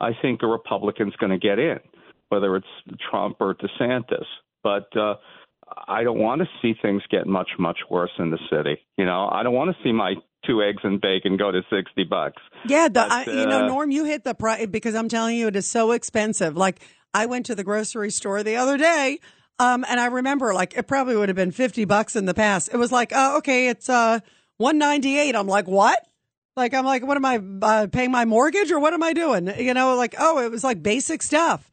[0.00, 1.78] I think a Republican's going to get in,
[2.28, 2.66] whether it's
[3.10, 4.24] Trump or DeSantis.
[4.64, 5.14] But uh,
[5.86, 8.78] I don't want to see things get much much worse in the city.
[8.96, 10.14] You know, I don't want to see my
[10.44, 12.42] two eggs and bacon go to sixty bucks.
[12.66, 15.48] Yeah, the, I, you know, uh, Norm, you hit the price because I'm telling you,
[15.48, 16.56] it is so expensive.
[16.56, 16.80] Like
[17.16, 19.20] I went to the grocery store the other day,
[19.58, 22.68] um, and I remember like it probably would have been fifty bucks in the past.
[22.70, 24.20] It was like, oh, okay, it's uh
[24.58, 25.34] one ninety eight.
[25.34, 25.98] I'm like, what?
[26.56, 29.46] Like I'm like, what am I uh, paying my mortgage or what am I doing?
[29.58, 31.70] You know, like oh, it was like basic stuff,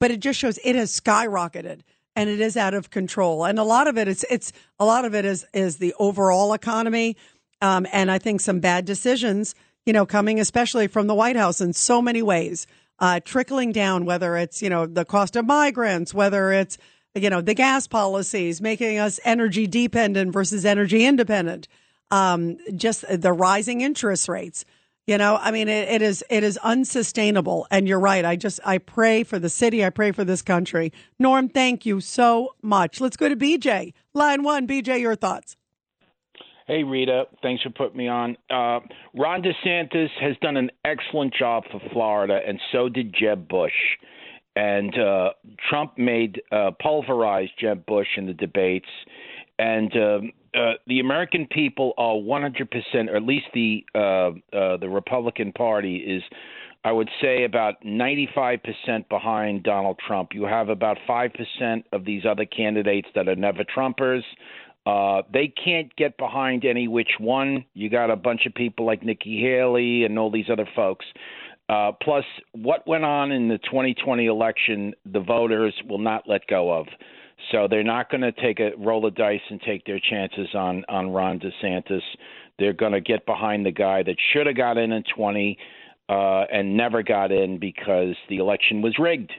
[0.00, 1.82] but it just shows it has skyrocketed
[2.16, 3.44] and it is out of control.
[3.44, 6.52] And a lot of it is it's a lot of it is is the overall
[6.52, 7.16] economy,
[7.62, 9.54] um, and I think some bad decisions,
[9.86, 12.66] you know, coming especially from the White House in so many ways,
[13.00, 14.04] uh, trickling down.
[14.04, 16.78] Whether it's you know the cost of migrants, whether it's
[17.14, 21.68] you know the gas policies, making us energy dependent versus energy independent,
[22.10, 24.64] um, just the rising interest rates.
[25.06, 27.66] You know, I mean, it, it is it is unsustainable.
[27.70, 28.24] And you're right.
[28.24, 29.84] I just I pray for the city.
[29.84, 30.92] I pray for this country.
[31.18, 33.00] Norm, thank you so much.
[33.00, 33.92] Let's go to BJ.
[34.14, 35.56] Line one, BJ, your thoughts.
[36.70, 37.24] Hey, Rita.
[37.42, 38.36] Thanks for putting me on.
[38.48, 38.78] Uh,
[39.12, 43.72] Ron DeSantis has done an excellent job for Florida, and so did Jeb Bush.
[44.54, 45.30] And uh,
[45.68, 48.86] Trump made uh, pulverized Jeb Bush in the debates.
[49.58, 54.88] And um, uh, the American people are 100%, or at least the uh, uh, the
[54.88, 56.22] Republican Party is,
[56.84, 60.30] I would say, about 95% behind Donald Trump.
[60.34, 64.22] You have about 5% of these other candidates that are never Trumpers.
[64.90, 67.64] Uh, they can't get behind any which one.
[67.74, 71.06] You got a bunch of people like Nikki Haley and all these other folks.
[71.68, 76.72] Uh, plus, what went on in the 2020 election, the voters will not let go
[76.72, 76.88] of.
[77.52, 80.84] So they're not going to take a roll of dice and take their chances on
[80.88, 82.02] on Ron DeSantis.
[82.58, 85.56] They're going to get behind the guy that should have got in in 20
[86.08, 86.12] uh,
[86.52, 89.30] and never got in because the election was rigged.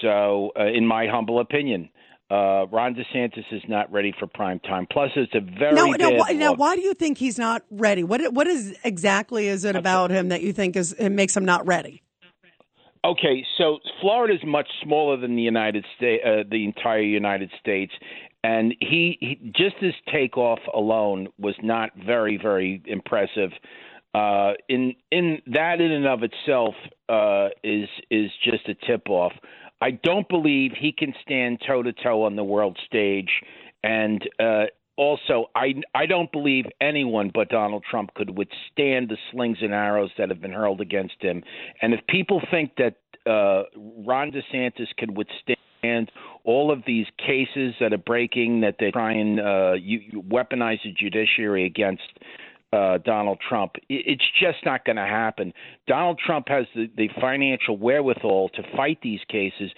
[0.00, 1.88] So, uh, in my humble opinion,
[2.32, 4.86] uh, Ron DeSantis is not ready for prime time.
[4.90, 6.10] Plus, it's a very no, no.
[6.12, 8.02] Why, now, why do you think he's not ready?
[8.02, 11.44] What what is exactly is it about him that you think is it makes him
[11.44, 12.02] not ready?
[13.04, 17.92] Okay, so Florida is much smaller than the United States, uh, the entire United States,
[18.44, 23.50] and he, he just his takeoff alone was not very, very impressive.
[24.14, 26.74] Uh, in in that in and of itself
[27.08, 29.32] uh, is is just a tip off.
[29.82, 33.30] I don't believe he can stand toe to toe on the world stage,
[33.82, 34.66] and uh,
[34.96, 40.10] also I I don't believe anyone but Donald Trump could withstand the slings and arrows
[40.18, 41.42] that have been hurled against him.
[41.82, 42.94] And if people think that
[43.26, 43.64] uh,
[44.06, 46.12] Ron DeSantis can withstand
[46.44, 49.74] all of these cases that are breaking, that they try and uh,
[50.30, 52.02] weaponize the judiciary against
[52.72, 53.72] uh, Donald Trump.
[53.88, 55.52] It's just not going to happen.
[55.86, 59.70] Donald Trump has the, the financial wherewithal to fight these cases.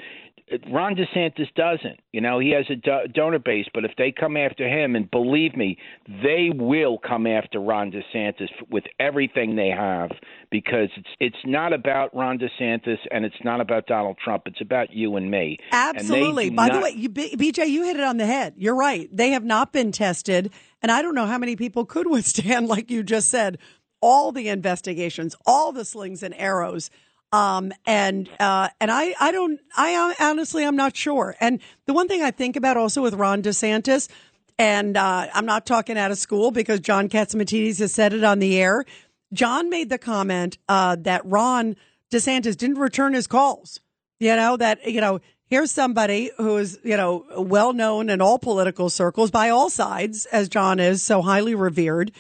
[0.71, 2.01] Ron DeSantis doesn't.
[2.13, 5.11] You know, he has a do- donor base, but if they come after him, and
[5.11, 10.11] believe me, they will come after Ron DeSantis with everything they have
[10.51, 14.43] because it's it's not about Ron DeSantis and it's not about Donald Trump.
[14.47, 15.59] It's about you and me.
[15.73, 16.51] Absolutely.
[16.51, 18.55] do By the way, you, B- BJ, you hit it on the head.
[18.59, 19.09] You're right.
[19.11, 22.91] They have not been tested, and I don't know how many people could withstand, like
[22.91, 23.59] you just said,
[24.03, 26.91] all the investigations, all the slings and arrows.
[27.35, 31.35] Um, and uh, and I I don't I honestly I'm not sure.
[31.41, 34.09] And the one thing I think about also with Ron DeSantis,
[34.57, 38.39] and uh, I'm not talking out of school because John Catsimatidis has said it on
[38.39, 38.85] the air.
[39.33, 41.75] John made the comment uh, that Ron
[42.13, 43.81] DeSantis didn't return his calls.
[44.21, 48.39] You know that you know here's somebody who is you know well known in all
[48.39, 52.13] political circles by all sides, as John is so highly revered,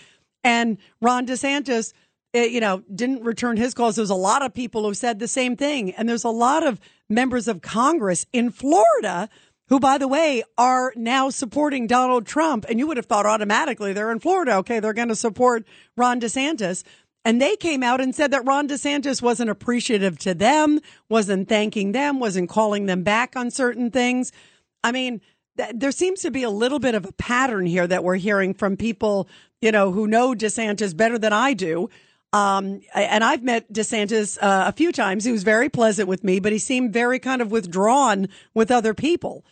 [0.42, 1.92] and Ron DeSantis
[2.34, 3.96] Uh, you know, didn't return his calls.
[3.96, 5.92] There's a lot of people who said the same thing.
[5.92, 9.28] And there's a lot of members of Congress in Florida
[9.68, 12.66] who, by the way, are now supporting Donald Trump.
[12.68, 14.56] And you would have thought automatically they're in Florida.
[14.56, 15.64] Okay, they're going to support
[15.96, 16.82] Ron DeSantis.
[17.24, 21.92] And they came out and said that Ron DeSantis wasn't appreciative to them, wasn't thanking
[21.92, 24.30] them, wasn't calling them back on certain things.
[24.82, 25.22] I mean,
[25.56, 28.52] th- there seems to be a little bit of a pattern here that we're hearing
[28.52, 29.26] from people,
[29.62, 31.88] you know, who know DeSantis better than I do.
[32.34, 35.24] Um, and I've met DeSantis uh, a few times.
[35.24, 38.92] He was very pleasant with me, but he seemed very kind of withdrawn with other
[38.92, 39.44] people.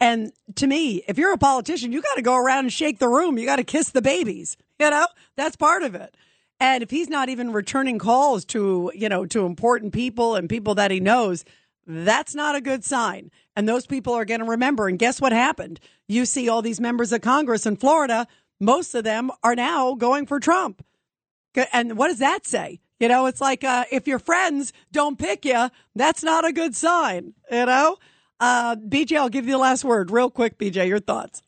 [0.00, 3.08] And to me, if you're a politician, you got to go around and shake the
[3.08, 3.36] room.
[3.36, 4.56] You got to kiss the babies.
[4.80, 5.06] You know,
[5.36, 6.16] that's part of it.
[6.58, 10.74] And if he's not even returning calls to, you know, to important people and people
[10.76, 11.44] that he knows,
[11.86, 13.30] that's not a good sign.
[13.54, 14.88] And those people are going to remember.
[14.88, 15.80] And guess what happened?
[16.08, 18.26] You see all these members of Congress in Florida,
[18.58, 20.82] most of them are now going for Trump.
[21.72, 22.80] And what does that say?
[23.00, 26.76] You know, it's like uh, if your friends don't pick you, that's not a good
[26.76, 27.96] sign, you know?
[28.38, 30.58] Uh, BJ, I'll give you the last word real quick.
[30.58, 31.42] BJ, your thoughts.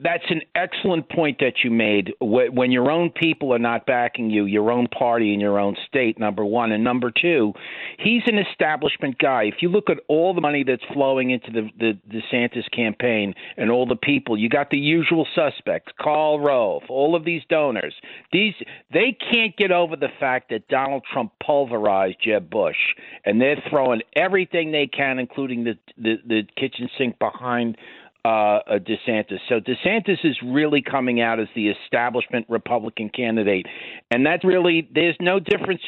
[0.00, 2.12] That's an excellent point that you made.
[2.20, 6.20] When your own people are not backing you, your own party in your own state,
[6.20, 6.70] number one.
[6.70, 7.52] And number two,
[7.98, 9.44] he's an establishment guy.
[9.44, 13.72] If you look at all the money that's flowing into the, the DeSantis campaign and
[13.72, 17.94] all the people, you got the usual suspects, Karl Rove, all of these donors.
[18.30, 18.54] These
[18.92, 22.76] They can't get over the fact that Donald Trump pulverized Jeb Bush,
[23.24, 27.76] and they're throwing everything they can, including the, the, the kitchen sink behind
[28.24, 29.38] uh, DeSantis.
[29.48, 33.66] So DeSantis is really coming out as the establishment Republican candidate,
[34.10, 35.80] and that's really there's no difference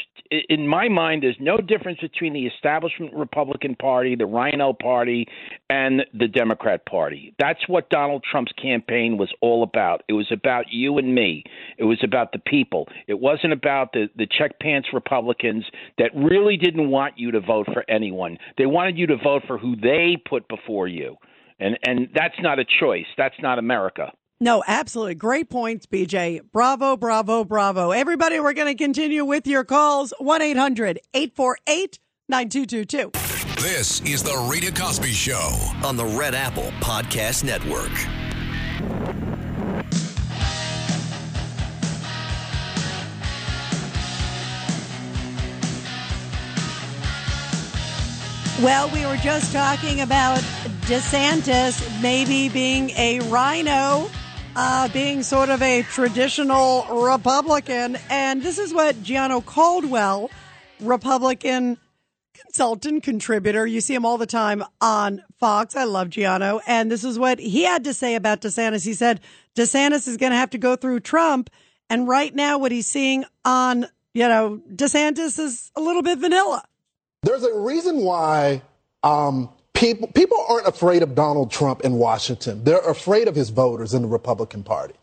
[0.49, 1.23] in my mind.
[1.23, 5.27] There's no difference between the establishment Republican Party, the Rhino Party,
[5.69, 7.35] and the Democrat Party.
[7.39, 10.05] That's what Donald Trump's campaign was all about.
[10.09, 11.45] It was about you and me.
[11.79, 12.89] It was about the people.
[13.09, 15.65] It wasn't about the the check pants Republicans
[15.99, 18.39] that really didn't want you to vote for anyone.
[18.57, 21.17] They wanted you to vote for who they put before you
[21.61, 23.07] and and that's not a choice.
[23.17, 24.13] That's not America.
[24.43, 25.17] No, absolutely.
[25.17, 26.41] Great points, BJ.
[26.51, 27.91] Bravo, bravo, bravo.
[27.91, 31.99] Everybody, we're going to continue with your calls 1 800 848
[32.31, 33.11] 9222.
[33.61, 37.93] This is The Rita Cosby Show on the Red Apple Podcast Network.
[48.63, 50.43] Well, we were just talking about
[50.91, 54.11] DeSantis maybe being a rhino,
[54.57, 57.97] uh, being sort of a traditional Republican.
[58.11, 60.33] And this is what Gianno Caldwell,
[60.81, 61.79] Republican
[62.35, 65.77] consultant, contributor, you see him all the time on Fox.
[65.77, 66.61] I love Gianno.
[66.67, 68.85] And this is what he had to say about DeSantis.
[68.85, 69.21] He said
[69.55, 71.51] DeSantis is going to have to go through Trump.
[71.89, 76.65] And right now, what he's seeing on, you know, DeSantis is a little bit vanilla.
[77.23, 78.63] There's a reason why
[79.05, 82.65] um, people people aren't afraid of Donald Trump in Washington.
[82.65, 84.95] They're afraid of his voters in the Republican Party.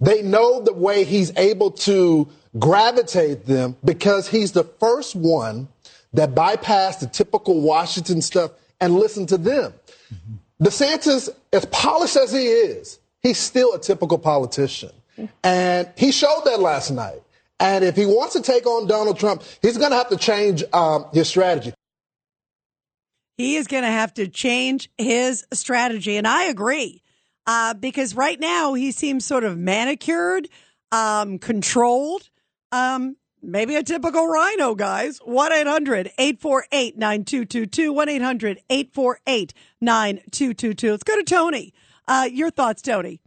[0.00, 5.68] They know the way he's able to gravitate them because he's the first one
[6.12, 8.50] that bypassed the typical Washington stuff
[8.80, 9.72] and listened to them.
[10.12, 10.64] Mm-hmm.
[10.64, 14.90] DeSantis, as polished as he is, he's still a typical politician.
[15.44, 17.22] And he showed that last night.
[17.60, 20.64] And if he wants to take on Donald Trump, he's going to have to change
[20.72, 21.72] um, his strategy.
[23.42, 26.16] He is going to have to change his strategy.
[26.16, 27.02] And I agree,
[27.44, 30.48] uh, because right now he seems sort of manicured,
[30.92, 32.30] um, controlled.
[32.70, 35.18] Um, maybe a typical rhino, guys.
[35.24, 37.92] 1 800 848 9222.
[37.92, 40.90] 1 800 848 9222.
[40.92, 41.74] Let's go to Tony.
[42.06, 43.20] Uh, your thoughts, Tony.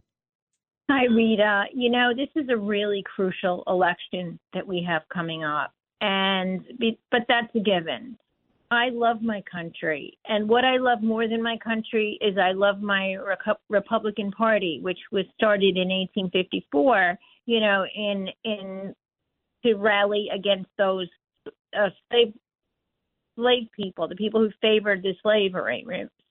[0.90, 1.64] Hi, Rita.
[1.74, 6.64] You know, this is a really crucial election that we have coming up, and
[7.10, 8.16] but that's a given.
[8.70, 12.80] I love my country, and what I love more than my country is I love
[12.80, 13.16] my
[13.68, 17.18] Republican Party, which was started in 1854.
[17.46, 18.94] You know, in in
[19.64, 21.08] to rally against those
[21.46, 22.34] uh, slave
[23.36, 25.84] slave people, the people who favored the slavery.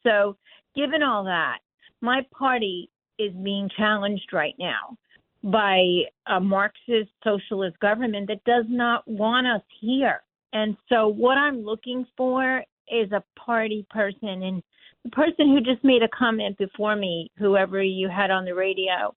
[0.03, 0.35] So,
[0.75, 1.59] given all that,
[2.01, 4.97] my party is being challenged right now
[5.43, 10.21] by a Marxist socialist government that does not want us here.
[10.55, 14.41] And so, what I'm looking for is a party person.
[14.41, 14.63] And
[15.03, 19.13] the person who just made a comment before me, whoever you had on the radio,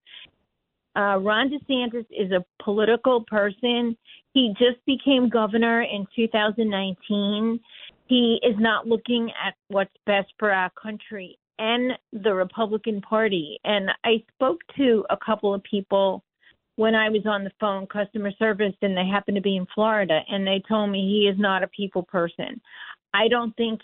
[0.97, 3.97] uh, Ron DeSantis is a political person.
[4.35, 7.61] He just became governor in 2019.
[8.09, 13.61] He is not looking at what's best for our country and the Republican Party.
[13.63, 16.25] And I spoke to a couple of people
[16.79, 20.21] when I was on the phone, customer service, and they happened to be in Florida,
[20.29, 22.61] and they told me he is not a people person.
[23.13, 23.81] I don't think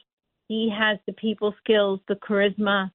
[0.46, 2.92] he has the people skills, the charisma,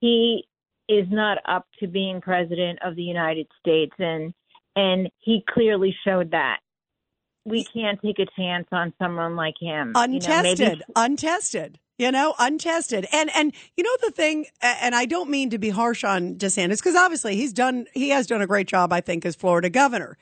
[0.00, 0.46] he
[0.88, 4.32] is not up to being president of the United States, and
[4.76, 6.60] and he clearly showed that.
[7.44, 9.88] We can't take a chance on someone like him.
[9.88, 13.06] You know, untested maybe- untested you know untested.
[13.12, 16.78] And and you know the thing and i don't mean to be harsh on desantis
[16.78, 20.16] because obviously he's done he has done a great job i think as florida governor.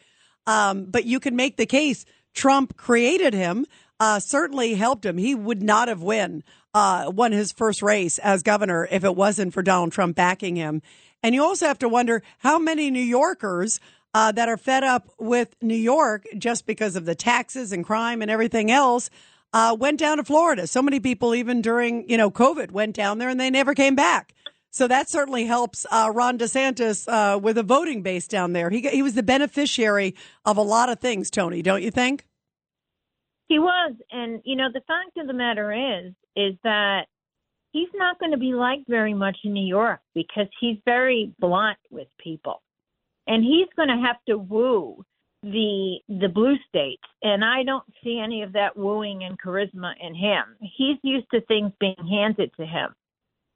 [0.47, 2.05] Um, but you can make the case
[2.35, 3.65] trump created him
[4.01, 5.19] uh, certainly helped him.
[5.19, 6.43] He would not have win
[6.75, 10.83] uh, won his first race as governor if it wasn't for donald trump backing him.
[11.23, 13.81] And you also have to wonder how many new yorkers
[14.15, 18.23] uh, that are fed up with New York just because of the taxes and crime
[18.23, 19.11] and everything else
[19.53, 20.67] uh, went down to Florida.
[20.67, 23.95] So many people, even during you know COVID, went down there and they never came
[23.95, 24.35] back.
[24.71, 28.71] So that certainly helps uh, Ron DeSantis uh, with a voting base down there.
[28.71, 31.63] He he was the beneficiary of a lot of things, Tony.
[31.63, 32.27] Don't you think?
[33.49, 37.07] He was, and you know, the fact of the matter is, is that
[37.73, 41.79] he's not going to be liked very much in New York because he's very blunt
[41.91, 42.61] with people,
[43.27, 45.03] and he's going to have to woo
[45.43, 50.15] the the blue states, and I don't see any of that wooing and charisma in
[50.15, 50.45] him.
[50.61, 52.95] He's used to things being handed to him.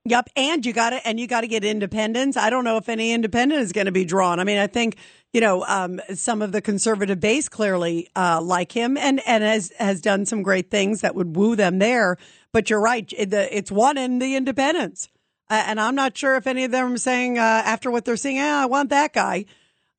[0.04, 2.36] Yep, and you got to and you got to get independents.
[2.36, 4.40] I don't know if any independent is going to be drawn.
[4.40, 4.96] I mean, I think
[5.32, 9.72] you know um, some of the conservative base clearly uh, like him, and and has
[9.78, 12.16] has done some great things that would woo them there.
[12.52, 15.08] But you're right, it's one in the independents,
[15.48, 18.16] uh, and I'm not sure if any of them are saying uh, after what they're
[18.16, 19.46] seeing, ah, I want that guy.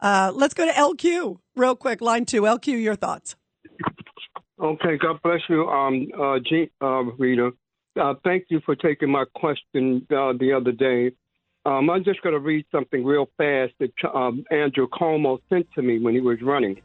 [0.01, 2.01] Uh, let's go to LQ real quick.
[2.01, 3.36] Line two, LQ, your thoughts.
[4.60, 7.51] Okay, God bless you, um, uh, Jean, uh, Rita.
[7.99, 11.12] Uh, thank you for taking my question uh, the other day.
[11.66, 15.82] Um, I'm just going to read something real fast that um, Andrew Cuomo sent to
[15.82, 16.82] me when he was running.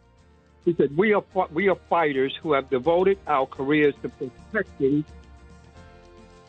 [0.64, 5.04] He said, "We are we are fighters who have devoted our careers to protecting."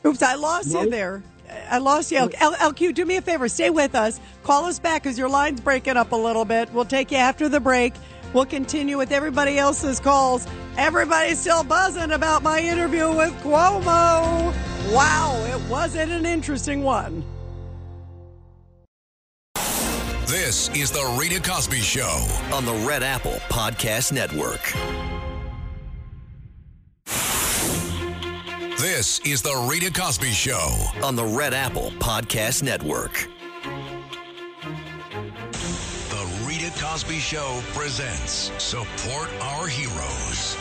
[0.05, 1.24] Oops, I lost you there.
[1.69, 2.17] I lost you.
[2.17, 3.47] L- LQ, do me a favor.
[3.47, 4.19] Stay with us.
[4.43, 6.71] Call us back because your line's breaking up a little bit.
[6.73, 7.93] We'll take you after the break.
[8.33, 10.47] We'll continue with everybody else's calls.
[10.77, 14.53] Everybody's still buzzing about my interview with Cuomo.
[14.93, 17.23] Wow, it wasn't an interesting one.
[20.25, 22.25] This is the Rita Cosby Show.
[22.53, 24.61] on the Red Apple Podcast Network.
[28.80, 30.73] This is the Rita Cosby Show.
[31.03, 33.27] On the Red Apple Podcast Network.
[36.09, 40.55] The Rita Cosby Show presents Support Our Heroes.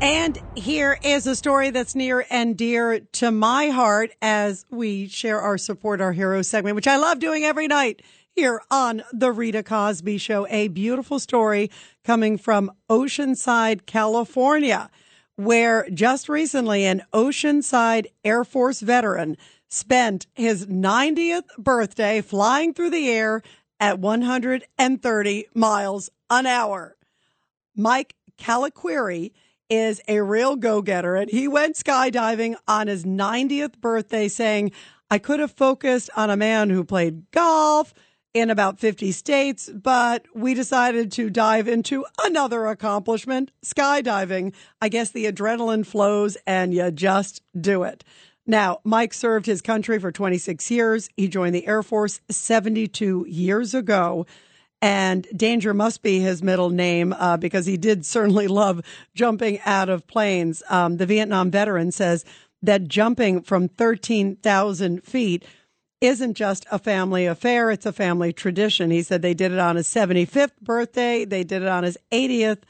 [0.00, 5.40] And here is a story that's near and dear to my heart as we share
[5.40, 8.02] our Support Our Heroes segment, which I love doing every night
[8.34, 10.46] here on The Rita Cosby Show.
[10.48, 11.70] A beautiful story
[12.02, 14.90] coming from Oceanside, California,
[15.36, 19.36] where just recently an Oceanside Air Force veteran
[19.68, 23.40] spent his 90th birthday flying through the air
[23.78, 26.96] at 130 miles an hour.
[27.76, 29.32] Mike Caliquiri
[29.70, 34.72] is a real go getter, and he went skydiving on his 90th birthday, saying,
[35.10, 37.94] I could have focused on a man who played golf
[38.34, 44.52] in about 50 states, but we decided to dive into another accomplishment skydiving.
[44.82, 48.04] I guess the adrenaline flows and you just do it.
[48.46, 51.08] Now, Mike served his country for 26 years.
[51.16, 54.26] He joined the Air Force 72 years ago
[54.84, 58.82] and Danger must be his middle name uh, because he did certainly love
[59.14, 60.62] jumping out of planes.
[60.68, 62.22] Um, the Vietnam veteran says
[62.60, 65.46] that jumping from 13,000 feet
[66.06, 68.90] isn't just a family affair, it's a family tradition.
[68.90, 72.62] He said they did it on his 75th birthday, they did it on his 80th.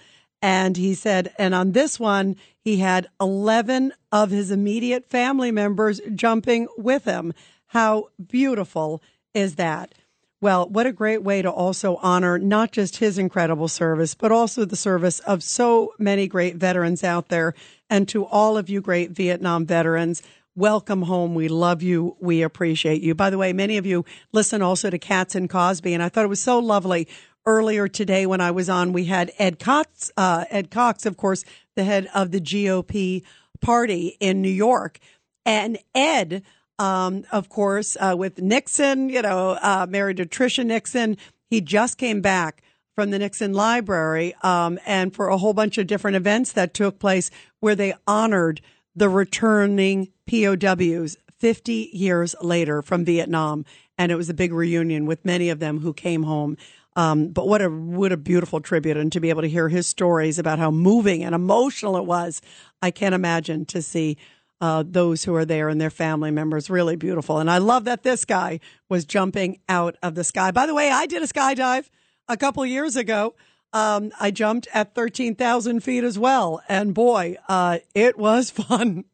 [0.43, 6.03] And he said, and on this one, he had 11 of his immediate family members
[6.15, 7.33] jumping with him.
[7.69, 9.95] How beautiful is that?
[10.43, 14.67] Well, what a great way to also honor not just his incredible service, but also
[14.67, 17.55] the service of so many great veterans out there.
[17.89, 20.23] And to all of you great Vietnam veterans,
[20.57, 21.35] welcome home.
[21.35, 22.17] We love you.
[22.21, 23.15] We appreciate you.
[23.15, 26.25] By the way, many of you listen also to Cats and Cosby, and I thought
[26.25, 27.09] it was so lovely.
[27.47, 31.45] Earlier today, when I was on, we had Ed Cox, uh, Ed Cox, of course,
[31.77, 33.23] the head of the GOP
[33.61, 34.99] party in New York.
[35.45, 36.43] And Ed,
[36.79, 41.19] um, of course, uh, with Nixon, you know, uh, married to Tricia Nixon.
[41.51, 42.63] He just came back
[42.95, 46.99] from the Nixon Library um, and for a whole bunch of different events that took
[46.99, 47.31] place
[47.61, 48.63] where they honored
[48.95, 53.65] the returning POWs 50 years later from Vietnam.
[53.99, 56.57] And it was a big reunion with many of them who came home.
[56.97, 59.87] Um, but what a what a beautiful tribute, and to be able to hear his
[59.87, 62.41] stories about how moving and emotional it was,
[62.81, 64.17] I can't imagine to see
[64.61, 66.71] uh, those who are there and their family members.
[66.71, 67.39] Really beautiful.
[67.39, 70.53] And I love that this guy was jumping out of the sky.
[70.53, 71.91] By the way, I did a skydive
[72.29, 73.35] a couple years ago.
[73.75, 76.63] Um, I jumped at 13,000 feet as well.
[76.69, 79.05] And boy, uh, it was fun.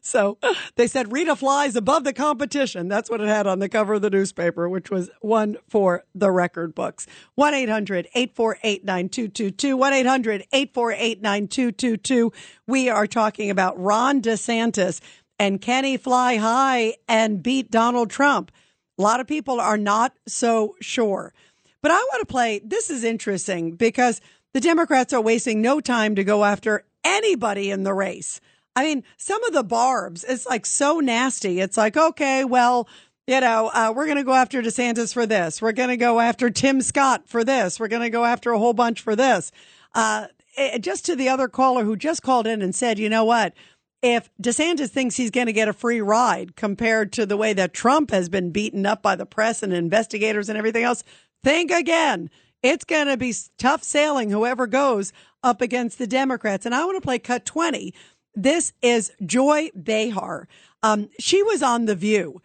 [0.00, 0.38] so
[0.76, 2.88] they said Rita flies above the competition.
[2.88, 6.30] That's what it had on the cover of the newspaper, which was one for the
[6.30, 7.06] record books.
[7.34, 9.76] 1 800 848 9222.
[9.76, 12.32] 1 800 848 9222.
[12.66, 15.00] We are talking about Ron DeSantis
[15.38, 18.50] and can he fly high and beat Donald Trump?
[18.98, 21.34] A lot of people are not so sure.
[21.82, 22.60] But I want to play.
[22.64, 24.20] This is interesting because
[24.54, 28.40] the Democrats are wasting no time to go after anybody in the race.
[28.74, 31.60] I mean, some of the barbs, it's like so nasty.
[31.60, 32.88] It's like, okay, well,
[33.26, 35.60] you know, uh, we're going to go after DeSantis for this.
[35.60, 37.80] We're going to go after Tim Scott for this.
[37.80, 39.50] We're going to go after a whole bunch for this.
[39.94, 43.24] Uh, it, just to the other caller who just called in and said, you know
[43.24, 43.54] what?
[44.02, 47.72] If DeSantis thinks he's going to get a free ride compared to the way that
[47.72, 51.02] Trump has been beaten up by the press and investigators and everything else,
[51.42, 52.30] think again.
[52.62, 55.12] It's going to be tough sailing, whoever goes
[55.42, 56.66] up against the Democrats.
[56.66, 57.94] And I want to play cut 20.
[58.34, 60.48] This is Joy Behar.
[60.82, 62.42] Um, she was on The View.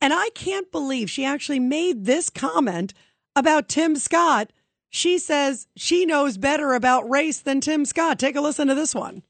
[0.00, 2.94] And I can't believe she actually made this comment
[3.34, 4.52] about Tim Scott.
[4.90, 8.18] She says she knows better about race than Tim Scott.
[8.18, 9.22] Take a listen to this one.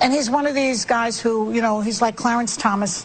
[0.00, 3.04] And he's one of these guys who, you know, he's like Clarence Thomas,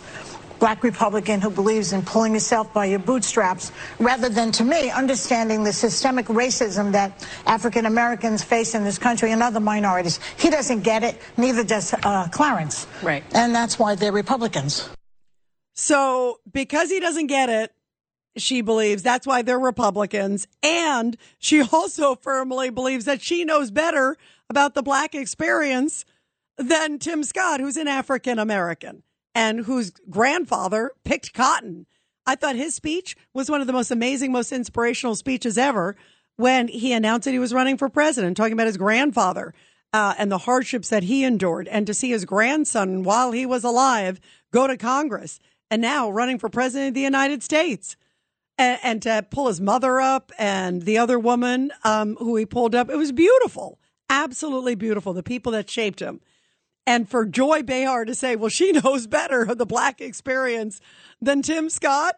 [0.59, 5.63] black Republican who believes in pulling yourself by your bootstraps, rather than, to me, understanding
[5.63, 10.19] the systemic racism that African Americans face in this country and other minorities.
[10.37, 12.87] He doesn't get it, neither does uh, Clarence.
[13.01, 13.23] Right.
[13.33, 14.89] And that's why they're Republicans.
[15.73, 17.73] So, because he doesn't get it,
[18.35, 20.47] she believes that's why they're Republicans.
[20.63, 24.17] And she also firmly believes that she knows better
[24.49, 26.05] about the black experience
[26.57, 29.03] than Tim Scott, who's an African American
[29.37, 31.85] and whose grandfather picked cotton.
[32.25, 35.95] I thought his speech was one of the most amazing, most inspirational speeches ever
[36.37, 39.53] when he announced that he was running for president, talking about his grandfather
[39.93, 43.63] uh, and the hardships that he endured, and to see his grandson while he was
[43.63, 44.19] alive
[44.51, 47.95] go to Congress and now running for president of the United States.
[48.57, 52.89] And, to pull his mother up and the other woman um, who he pulled up,
[52.89, 53.77] it was beautiful,
[54.09, 55.13] absolutely beautiful.
[55.13, 56.21] The people that shaped him.
[56.87, 60.79] And for Joy Behar to say, well, she knows better of the black experience
[61.21, 62.15] than Tim Scott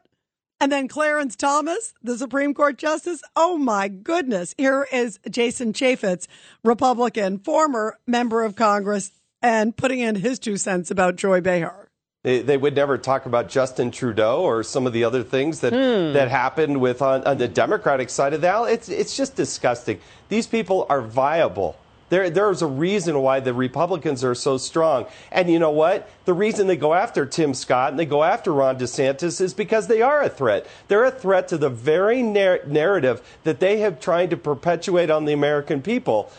[0.61, 3.23] and then Clarence Thomas, the Supreme Court Justice.
[3.35, 4.53] Oh my goodness.
[4.57, 6.27] Here is Jason Chaffetz,
[6.63, 9.11] Republican, former member of Congress,
[9.41, 11.87] and putting in his two cents about Joy Behar.
[12.23, 15.71] They, they would never talk about Justin Trudeau or some of the other things that,
[15.71, 16.13] Hmm.
[16.13, 18.65] that happened with on, on the Democratic side of the aisle.
[18.65, 20.01] It's, it's just disgusting.
[20.27, 21.77] These people are viable.
[22.09, 25.05] There, there's a reason why the Republicans are so strong.
[25.31, 26.09] And you know what?
[26.25, 29.87] The reason they go after Tim Scott and they go after Ron DeSantis is because
[29.87, 30.65] they are a threat.
[30.87, 35.25] They're a threat to the very nar- narrative that they have tried to perpetuate on
[35.25, 36.31] the American people.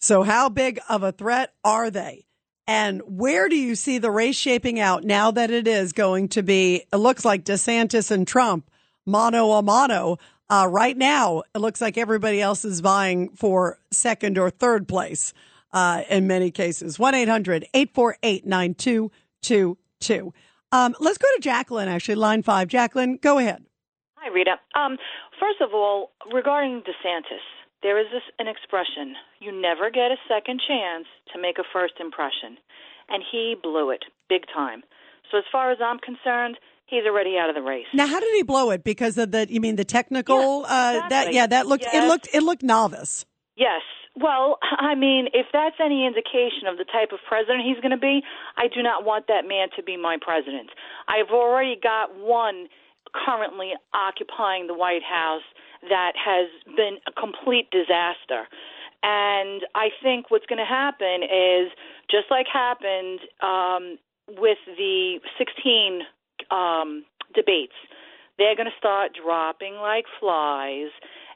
[0.00, 2.26] So, how big of a threat are they?
[2.66, 6.42] And where do you see the race shaping out now that it is going to
[6.42, 6.84] be?
[6.92, 8.70] It looks like DeSantis and Trump,
[9.04, 10.18] mano a mano.
[10.50, 15.32] Uh, right now, it looks like everybody else is vying for second or third place
[15.72, 16.98] uh, in many cases.
[16.98, 20.32] 1 800 848 9222.
[20.72, 22.68] Um, Let's go to Jacqueline, actually, line five.
[22.68, 23.64] Jacqueline, go ahead.
[24.16, 24.56] Hi, Rita.
[24.74, 24.98] Um,
[25.40, 27.44] first of all, regarding DeSantis,
[27.82, 31.94] there is this an expression: you never get a second chance to make a first
[32.00, 32.56] impression,
[33.08, 34.82] and he blew it big time.
[35.30, 36.58] So, as far as I'm concerned,
[36.92, 37.86] he's already out of the race.
[37.94, 38.84] Now, how did he blow it?
[38.84, 42.42] Because of the, you mean the technical, uh, that, yeah, that looked, it looked, it
[42.42, 43.24] looked novice.
[43.56, 43.80] Yes.
[44.14, 48.00] Well, I mean, if that's any indication of the type of president he's going to
[48.00, 48.20] be,
[48.56, 50.70] I do not want that man to be my president.
[51.08, 52.68] I've already got one
[53.26, 55.42] currently occupying the White House
[55.88, 58.46] that has been a complete disaster.
[59.02, 61.72] And I think what's going to happen is
[62.08, 63.98] just like happened um,
[64.28, 66.02] with the 16
[66.50, 67.04] um,
[67.34, 67.76] debates,
[68.38, 70.90] they're going to start dropping like flies.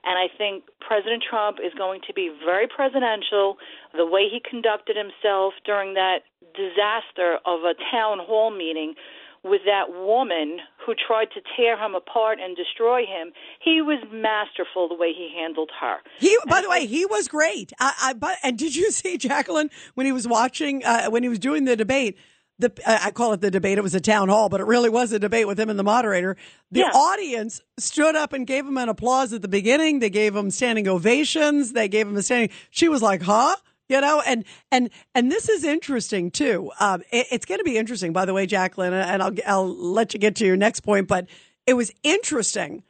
[0.04, 3.56] And I think President Trump is going to be very presidential.
[3.94, 6.20] The way he conducted himself during that
[6.54, 8.94] disaster of a town hall meeting
[9.42, 14.88] with that woman who tried to tear him apart and destroy him, he was masterful
[14.88, 15.98] the way he handled her.
[16.18, 17.72] He, by the way, he was great.
[17.78, 21.28] I, I, but, and did you see Jacqueline when he was watching, uh, when he
[21.28, 22.16] was doing the debate?
[22.58, 23.76] The, I call it the debate.
[23.76, 25.82] It was a town hall, but it really was a debate with him and the
[25.84, 26.36] moderator.
[26.70, 26.86] The Yeah.
[26.94, 29.98] audience stood up and gave him an applause at the beginning.
[29.98, 31.74] They gave him standing ovations.
[31.74, 32.48] They gave him a standing.
[32.70, 33.56] She was like, huh?
[33.90, 36.72] You know, and and and this is interesting too.
[36.80, 40.14] Um, it, it's going to be interesting, by the way, Jacqueline, and I'll I'll let
[40.14, 41.06] you get to your next point.
[41.08, 41.28] But
[41.66, 42.82] it was interesting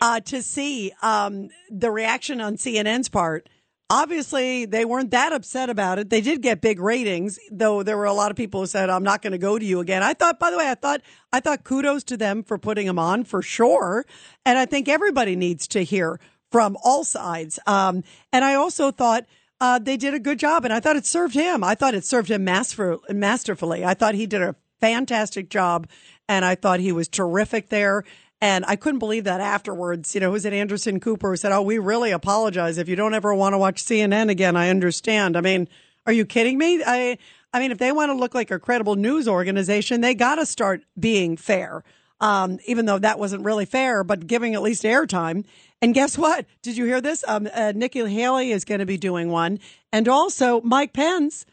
[0.00, 3.48] uh, to see um, the reaction on CNN's part.
[3.92, 6.10] Obviously, they weren't that upset about it.
[6.10, 7.82] They did get big ratings, though.
[7.82, 9.80] There were a lot of people who said, "I'm not going to go to you
[9.80, 11.00] again." I thought, by the way, I thought
[11.32, 14.06] I thought kudos to them for putting him on for sure,
[14.46, 16.20] and I think everybody needs to hear
[16.52, 17.58] from all sides.
[17.66, 19.26] Um, and I also thought
[19.60, 21.64] uh, they did a good job, and I thought it served him.
[21.64, 23.84] I thought it served him master- masterfully.
[23.84, 25.88] I thought he did a fantastic job,
[26.28, 28.04] and I thought he was terrific there.
[28.42, 30.14] And I couldn't believe that afterwards.
[30.14, 32.78] You know, was it Anderson Cooper who said, "Oh, we really apologize.
[32.78, 35.68] If you don't ever want to watch CNN again, I understand." I mean,
[36.06, 36.82] are you kidding me?
[36.84, 37.18] I,
[37.52, 40.46] I mean, if they want to look like a credible news organization, they got to
[40.46, 41.84] start being fair.
[42.22, 45.44] Um, even though that wasn't really fair, but giving at least airtime.
[45.80, 46.44] And guess what?
[46.60, 47.24] Did you hear this?
[47.26, 49.58] Um, uh, Nikki Haley is going to be doing one,
[49.90, 51.46] and also Mike Pence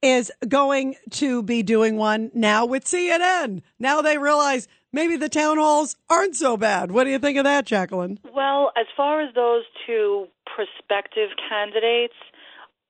[0.00, 3.62] is going to be doing one now with CNN.
[3.78, 6.92] Now they realize maybe the town halls aren't so bad.
[6.92, 8.18] What do you think of that, Jacqueline?
[8.32, 12.14] Well, as far as those two prospective candidates,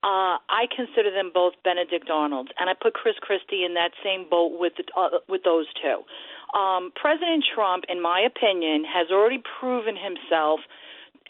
[0.04, 4.28] uh, I consider them both Benedict Arnolds, and I put Chris Christie in that same
[4.28, 6.04] boat with the, uh, with those two.
[6.52, 10.60] Um, President Trump, in my opinion, has already proven himself.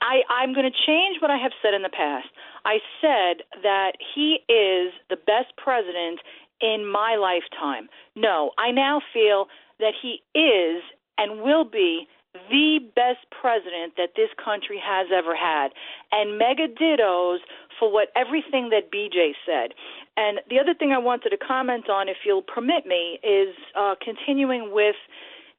[0.03, 2.27] I, I'm going to change what I have said in the past.
[2.67, 6.19] I said that he is the best president
[6.61, 7.89] in my lifetime.
[8.17, 9.47] No, I now feel
[9.85, 10.83] that he is
[11.19, 12.09] and will be
[12.51, 15.69] the best president that this country has ever had.
[16.11, 17.39] And mega dittos
[17.79, 19.77] for what everything that BJ said.
[20.17, 23.95] And the other thing I wanted to comment on, if you'll permit me, is uh,
[24.03, 24.97] continuing with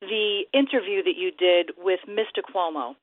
[0.01, 2.41] the interview that you did with Mr.
[2.43, 2.95] Cuomo.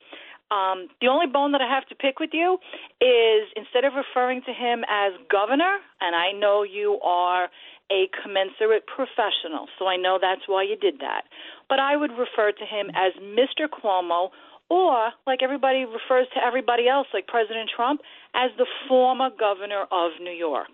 [0.52, 2.58] Um, the only bone that I have to pick with you
[3.00, 7.48] is instead of referring to him as governor, and I know you are
[7.90, 11.24] a commensurate professional, so I know that's why you did that.
[11.68, 13.68] But I would refer to him as Mr.
[13.68, 14.30] Cuomo,
[14.70, 18.00] or like everybody refers to everybody else, like President Trump,
[18.34, 20.70] as the former governor of New York.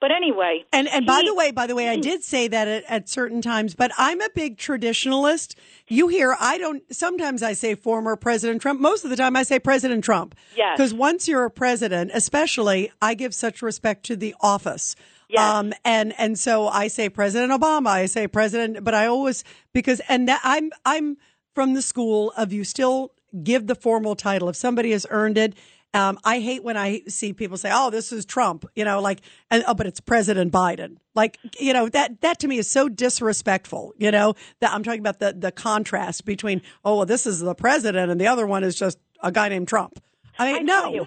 [0.00, 2.02] But anyway, And and by he- the way, by the way, I hmm.
[2.02, 5.56] did say that at, at certain times, but I'm a big traditionalist.
[5.88, 8.80] You hear I don't sometimes I say former President Trump.
[8.80, 10.36] Most of the time I say President Trump.
[10.56, 10.76] Yes.
[10.76, 14.94] Because once you're a president, especially, I give such respect to the office.
[15.28, 15.40] Yes.
[15.40, 20.00] Um and and so I say President Obama, I say President, but I always because
[20.08, 21.16] and that I'm I'm
[21.54, 25.54] from the school of you still give the formal title if somebody has earned it.
[25.94, 29.22] Um, I hate when I see people say, "Oh, this is Trump," you know, like,
[29.50, 30.98] and, oh, but it's President Biden.
[31.14, 33.94] Like, you know, that that to me is so disrespectful.
[33.96, 37.54] You know, that I'm talking about the the contrast between, oh, well, this is the
[37.54, 39.98] president, and the other one is just a guy named Trump.
[40.38, 40.94] I mean, tell no.
[40.94, 41.06] you,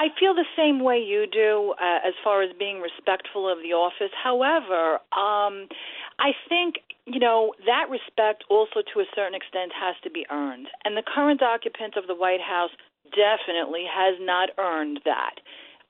[0.00, 3.76] I feel the same way you do uh, as far as being respectful of the
[3.76, 4.08] office.
[4.16, 5.68] However, um,
[6.16, 10.68] I think you know that respect also to a certain extent has to be earned,
[10.86, 12.70] and the current occupant of the White House
[13.12, 15.36] definitely has not earned that.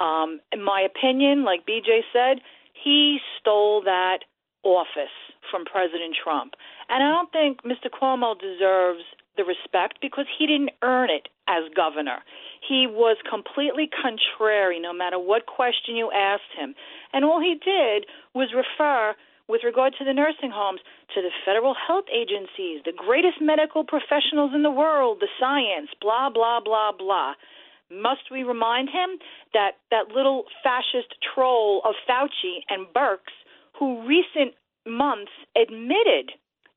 [0.03, 2.43] Um, in my opinion, like BJ said,
[2.75, 4.27] he stole that
[4.65, 5.15] office
[5.51, 6.55] from President Trump.
[6.89, 7.87] And I don't think Mr.
[7.91, 9.05] Cuomo deserves
[9.37, 12.19] the respect because he didn't earn it as governor.
[12.67, 16.75] He was completely contrary no matter what question you asked him.
[17.13, 19.15] And all he did was refer,
[19.49, 20.81] with regard to the nursing homes,
[21.15, 26.31] to the federal health agencies, the greatest medical professionals in the world, the science, blah,
[26.31, 27.35] blah, blah, blah.
[27.91, 29.19] Must we remind him
[29.53, 33.19] that that little fascist troll of Fauci and Birx,
[33.79, 34.55] who recent
[34.87, 36.31] months admitted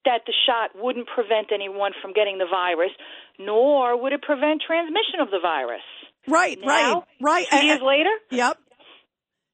[0.05, 2.91] that the shot wouldn't prevent anyone from getting the virus,
[3.39, 5.81] nor would it prevent transmission of the virus.
[6.27, 7.61] Right, Now, right, right.
[7.61, 8.57] Two years later, Yep.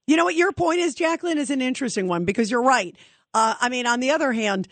[0.08, 2.96] You know what your point is, Jacqueline, is an interesting one because you're right.
[3.32, 4.68] Uh, I mean, on the other hand,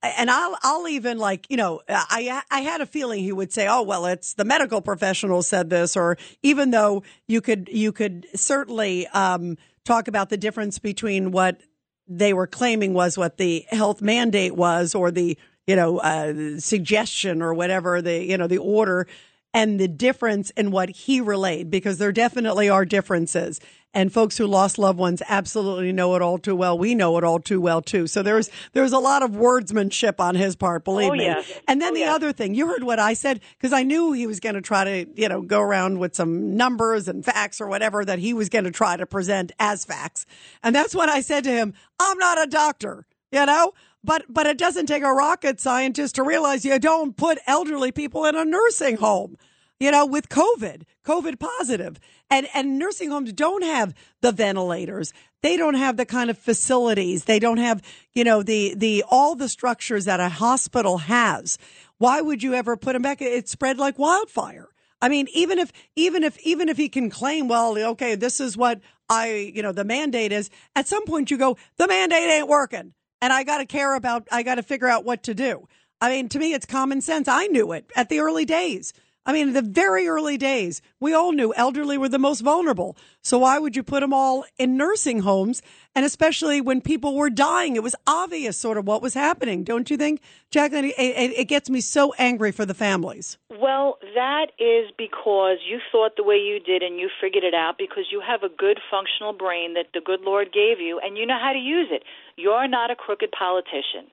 [0.00, 3.66] and I'll I'll even like you know I I had a feeling he would say,
[3.66, 8.26] oh well, it's the medical professional said this, or even though you could you could
[8.34, 11.60] certainly um, talk about the difference between what
[12.08, 17.42] they were claiming was what the health mandate was, or the you know uh, suggestion
[17.42, 19.06] or whatever the you know the order.
[19.54, 23.58] And the difference in what he relayed because there definitely are differences
[23.94, 26.76] and folks who lost loved ones absolutely know it all too well.
[26.78, 28.06] We know it all too well too.
[28.06, 31.24] So there's there's a lot of wordsmanship on his part believe Oh, me.
[31.24, 31.50] yes.
[31.66, 34.26] and then oh, the other thing you heard what i said because i knew he
[34.26, 37.68] was going to try to you know go around with some numbers and facts or
[37.68, 40.26] whatever that he was going to try to present as facts.
[40.62, 43.72] And that's when i said to him i'm not a doctor you know?
[44.04, 48.24] But but it doesn't take a rocket scientist to realize you don't put elderly people
[48.24, 49.36] in a nursing home
[49.78, 51.98] you know, with COVID, COVID positive.
[52.30, 55.12] And, and nursing homes don't have the ventilators.
[55.42, 57.24] They don't have the kind of facilities.
[57.24, 57.82] They don't have,
[58.14, 61.58] you know, the, the, all the structures that a hospital has.
[61.98, 63.22] Why would you ever put them back?
[63.22, 64.68] It spread like wildfire.
[65.00, 68.56] I mean, even if, even if, even if he can claim, well, okay, this is
[68.56, 72.48] what I, you know, the mandate is, at some point you go, the mandate ain't
[72.48, 72.94] working.
[73.20, 75.68] And I got to care about, I got to figure out what to do.
[76.00, 77.28] I mean, to me, it's common sense.
[77.28, 78.92] I knew it at the early days.
[79.26, 82.96] I mean, in the very early days, we all knew elderly were the most vulnerable.
[83.22, 85.62] So why would you put them all in nursing homes?
[85.96, 89.64] And especially when people were dying, it was obvious sort of what was happening.
[89.64, 90.20] Don't you think,
[90.50, 90.84] Jacqueline?
[90.84, 93.36] It, it, it gets me so angry for the families.
[93.50, 97.78] Well, that is because you thought the way you did and you figured it out
[97.78, 101.26] because you have a good functional brain that the good Lord gave you and you
[101.26, 102.04] know how to use it.
[102.36, 104.06] You're not a crooked politician.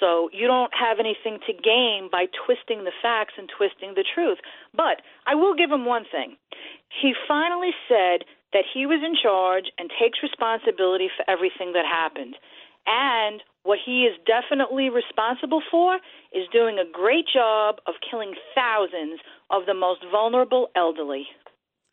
[0.00, 4.38] So you don't have anything to gain by twisting the facts and twisting the truth.
[4.74, 6.36] But I will give him one thing.
[7.02, 12.36] He finally said that he was in charge and takes responsibility for everything that happened.
[12.86, 15.96] And what he is definitely responsible for
[16.32, 19.20] is doing a great job of killing thousands
[19.50, 21.26] of the most vulnerable elderly.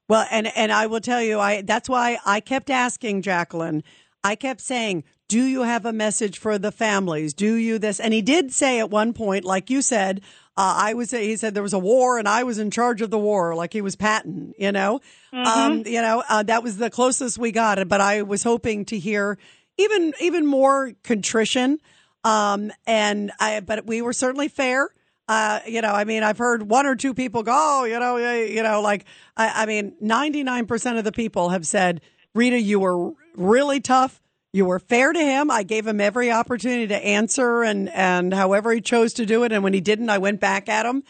[0.07, 3.83] Well, and and I will tell you, I that's why I kept asking Jacqueline.
[4.23, 7.33] I kept saying, "Do you have a message for the families?
[7.33, 10.21] Do you this?" And he did say at one point, like you said,
[10.55, 11.11] uh, I was.
[11.11, 13.73] He said there was a war, and I was in charge of the war, like
[13.73, 14.53] he was Patton.
[14.57, 15.01] You know,
[15.33, 15.45] Mhm.
[15.45, 17.87] um, you know uh, that was the closest we got.
[17.87, 19.37] But I was hoping to hear
[19.77, 21.79] even even more contrition.
[22.23, 24.89] Um, and I, but we were certainly fair.
[25.27, 28.15] Uh, you know, I mean, I've heard one or two people go, oh, you know,
[28.17, 29.05] you know, like,
[29.35, 32.01] I, I mean, 99% of the people have said,
[32.35, 34.21] Rita, you were really tough.
[34.53, 35.49] You were fair to him.
[35.49, 39.51] I gave him every opportunity to answer and, and however he chose to do it.
[39.51, 41.03] And when he didn't, I went back at him.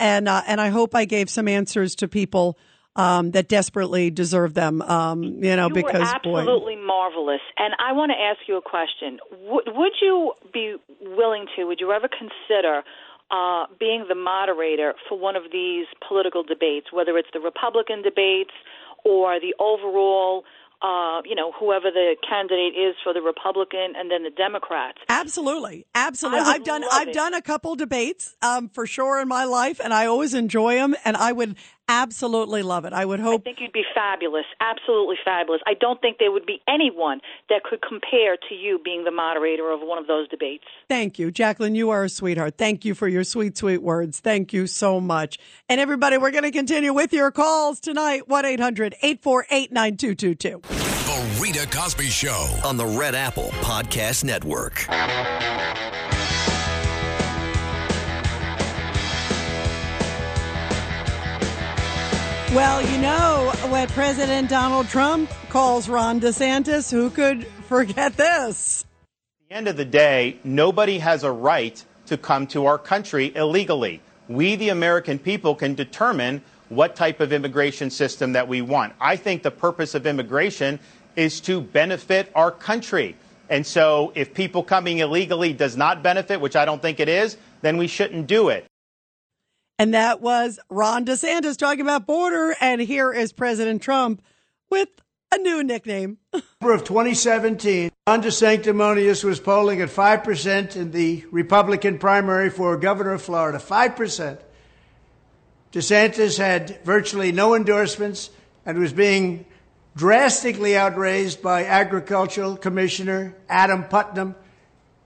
[0.00, 2.58] And, uh, and I hope I gave some answers to people,
[2.96, 4.82] um, that desperately deserve them.
[4.82, 6.40] Um, you know, you because were boy.
[6.40, 7.40] absolutely marvelous.
[7.56, 9.20] And I want to ask you a question.
[9.46, 11.64] Would, would you be willing to?
[11.66, 12.82] Would you ever consider
[13.30, 18.50] uh, being the moderator for one of these political debates, whether it's the Republican debates
[19.04, 20.42] or the overall?
[20.80, 24.98] Uh, you know, whoever the candidate is for the Republican and then the Democrats.
[25.08, 26.40] Absolutely, absolutely.
[26.40, 27.14] I've done I've it.
[27.14, 30.94] done a couple debates um, for sure in my life, and I always enjoy them.
[31.04, 31.56] And I would
[31.88, 32.92] absolutely love it.
[32.92, 33.40] I would hope.
[33.40, 35.60] I think you'd be fabulous, absolutely fabulous.
[35.66, 39.70] I don't think there would be anyone that could compare to you being the moderator
[39.70, 40.64] of one of those debates.
[40.88, 41.74] Thank you, Jacqueline.
[41.74, 42.54] You are a sweetheart.
[42.58, 44.20] Thank you for your sweet, sweet words.
[44.20, 45.38] Thank you so much.
[45.68, 48.28] And everybody, we're going to continue with your calls tonight.
[48.28, 52.58] One 848 9222 The Rita Cosby Show.
[52.64, 54.86] on the Red Apple Podcast Network.
[62.54, 66.90] Well, you know what President Donald Trump calls Ron DeSantis.
[66.90, 68.86] Who could forget this?
[69.42, 73.36] At the end of the day, nobody has a right to come to our country
[73.36, 74.00] illegally.
[74.28, 78.94] We, the American people, can determine what type of immigration system that we want.
[78.98, 80.80] I think the purpose of immigration
[81.16, 83.14] is to benefit our country.
[83.50, 87.36] And so if people coming illegally does not benefit, which I don't think it is,
[87.60, 88.64] then we shouldn't do it.
[89.78, 92.56] And that was Ron DeSantis talking about border.
[92.60, 94.22] And here is President Trump
[94.70, 94.88] with
[95.32, 96.18] a new nickname.
[96.32, 103.22] Of 2017, Ron DeSanctimonious was polling at 5% in the Republican primary for governor of
[103.22, 103.58] Florida.
[103.58, 104.40] 5%.
[105.72, 108.30] DeSantis had virtually no endorsements
[108.66, 109.46] and was being
[109.94, 114.34] drastically outraised by Agricultural Commissioner Adam Putnam,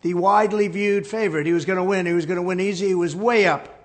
[0.01, 1.47] the widely viewed favorite.
[1.47, 2.07] He was going to win.
[2.07, 2.89] He was going to win easy.
[2.89, 3.82] He was way up.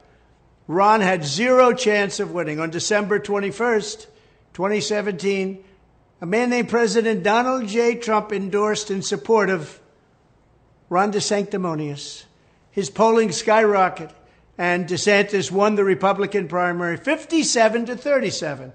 [0.68, 2.60] Ron had zero chance of winning.
[2.60, 4.07] On December 21st,
[4.53, 5.64] 2017,
[6.19, 7.95] a man named President Donald J.
[7.95, 9.80] Trump endorsed in support of
[10.89, 12.26] Ron DeSanctimonious.
[12.72, 14.11] His polling skyrocketed,
[14.57, 18.73] and DeSantis won the Republican primary 57 to 37.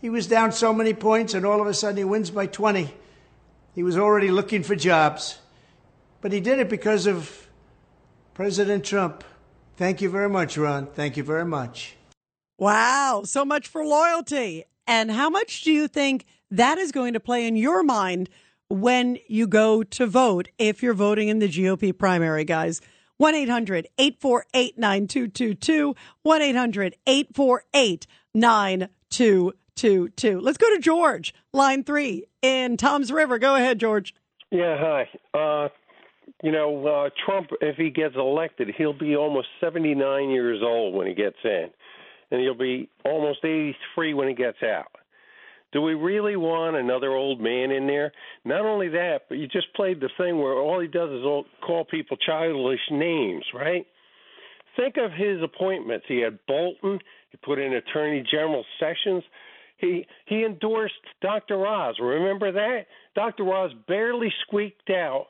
[0.00, 2.94] He was down so many points, and all of a sudden he wins by 20.
[3.74, 5.38] He was already looking for jobs.
[6.20, 7.48] But he did it because of
[8.34, 9.24] President Trump.
[9.76, 10.86] Thank you very much, Ron.
[10.86, 11.96] Thank you very much.
[12.58, 13.22] Wow.
[13.24, 14.64] So much for loyalty.
[14.86, 18.28] And how much do you think that is going to play in your mind
[18.68, 22.80] when you go to vote if you're voting in the GOP primary, guys?
[23.16, 25.94] 1 800 848 9222.
[26.22, 30.40] 1 800 848 9222.
[30.40, 33.38] Let's go to George, line three in Toms River.
[33.38, 34.14] Go ahead, George.
[34.50, 35.08] Yeah, hi.
[35.32, 35.68] Uh,
[36.44, 41.06] you know, uh, Trump, if he gets elected, he'll be almost 79 years old when
[41.06, 41.70] he gets in.
[42.30, 44.92] and he'll be almost 83 when he gets out.
[45.72, 48.12] Do we really want another old man in there?
[48.44, 51.46] Not only that, but you just played the thing where all he does is all,
[51.66, 53.86] call people childish names, right?
[54.76, 56.04] Think of his appointments.
[56.08, 56.98] He had Bolton.
[57.30, 59.24] He put in Attorney General Sessions.
[59.78, 61.66] He he endorsed Dr.
[61.66, 61.96] Oz.
[62.00, 62.86] Remember that?
[63.14, 63.50] Dr.
[63.52, 65.28] Oz barely squeaked out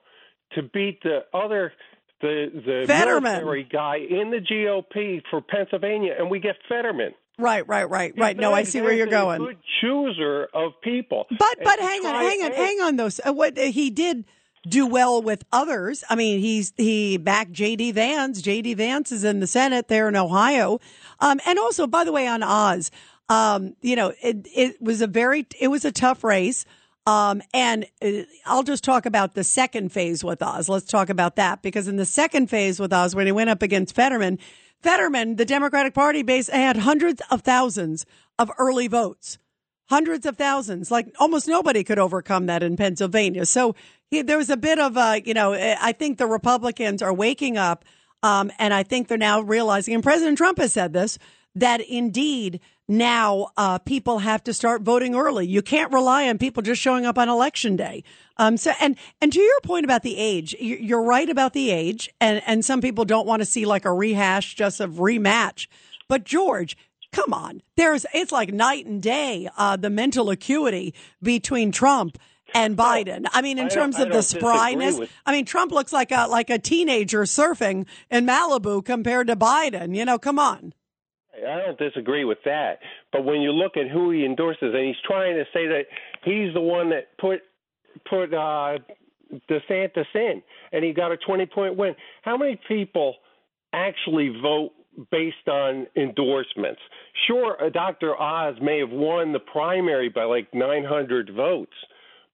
[0.55, 1.73] to beat the other
[2.21, 3.33] the the Fetterman.
[3.33, 7.13] military guy in the GOP for Pennsylvania, and we get Fetterman.
[7.37, 8.37] Right, right, right, right.
[8.37, 9.41] No, I see where you're going.
[9.45, 11.27] Good chooser of people.
[11.31, 12.97] But but hang on, hang on, hang on.
[12.97, 14.25] Though So what he did
[14.69, 16.05] do well with others.
[16.09, 17.93] I mean, he's he backed J.D.
[17.93, 18.41] Vance.
[18.41, 18.75] J.D.
[18.75, 20.81] Vance is in the Senate there in Ohio.
[21.21, 22.91] Um, and also, by the way, on Oz,
[23.29, 26.65] um, you know, it it was a very it was a tough race.
[27.07, 30.69] Um, and uh, I'll just talk about the second phase with Oz.
[30.69, 33.63] Let's talk about that because in the second phase with Oz, when he went up
[33.63, 34.39] against Fetterman,
[34.83, 38.07] Fetterman, the Democratic Party base had hundreds of thousands
[38.39, 39.39] of early votes
[39.87, 40.91] hundreds of thousands.
[40.91, 43.47] Like almost nobody could overcome that in Pennsylvania.
[43.47, 43.75] So
[44.11, 47.57] he, there was a bit of a, you know, I think the Republicans are waking
[47.57, 47.85] up,
[48.23, 51.19] um, and I think they're now realizing, and President Trump has said this,
[51.55, 55.47] that indeed now uh, people have to start voting early.
[55.47, 58.05] You can't rely on people just showing up on election day.
[58.37, 61.71] Um, so and and to your point about the age, you- you're right about the
[61.71, 65.67] age, and and some people don't want to see like a rehash just of rematch.
[66.09, 66.77] But George,
[67.13, 72.19] come on, there's it's like night and day uh, the mental acuity between Trump
[72.55, 73.27] and Biden.
[73.33, 76.27] I mean, in I terms of the spryness, with- I mean, Trump looks like a
[76.29, 79.97] like a teenager surfing in Malibu compared to Biden.
[79.97, 80.75] You know, come on.
[81.37, 82.79] I don't disagree with that.
[83.13, 85.85] But when you look at who he endorses, and he's trying to say that
[86.25, 87.41] he's the one that put
[88.09, 88.79] put uh,
[89.51, 90.43] DeSantis in,
[90.73, 91.95] and he got a 20 point win.
[92.23, 93.17] How many people
[93.73, 94.73] actually vote
[95.11, 96.81] based on endorsements?
[97.27, 98.21] Sure, Dr.
[98.21, 101.73] Oz may have won the primary by like 900 votes.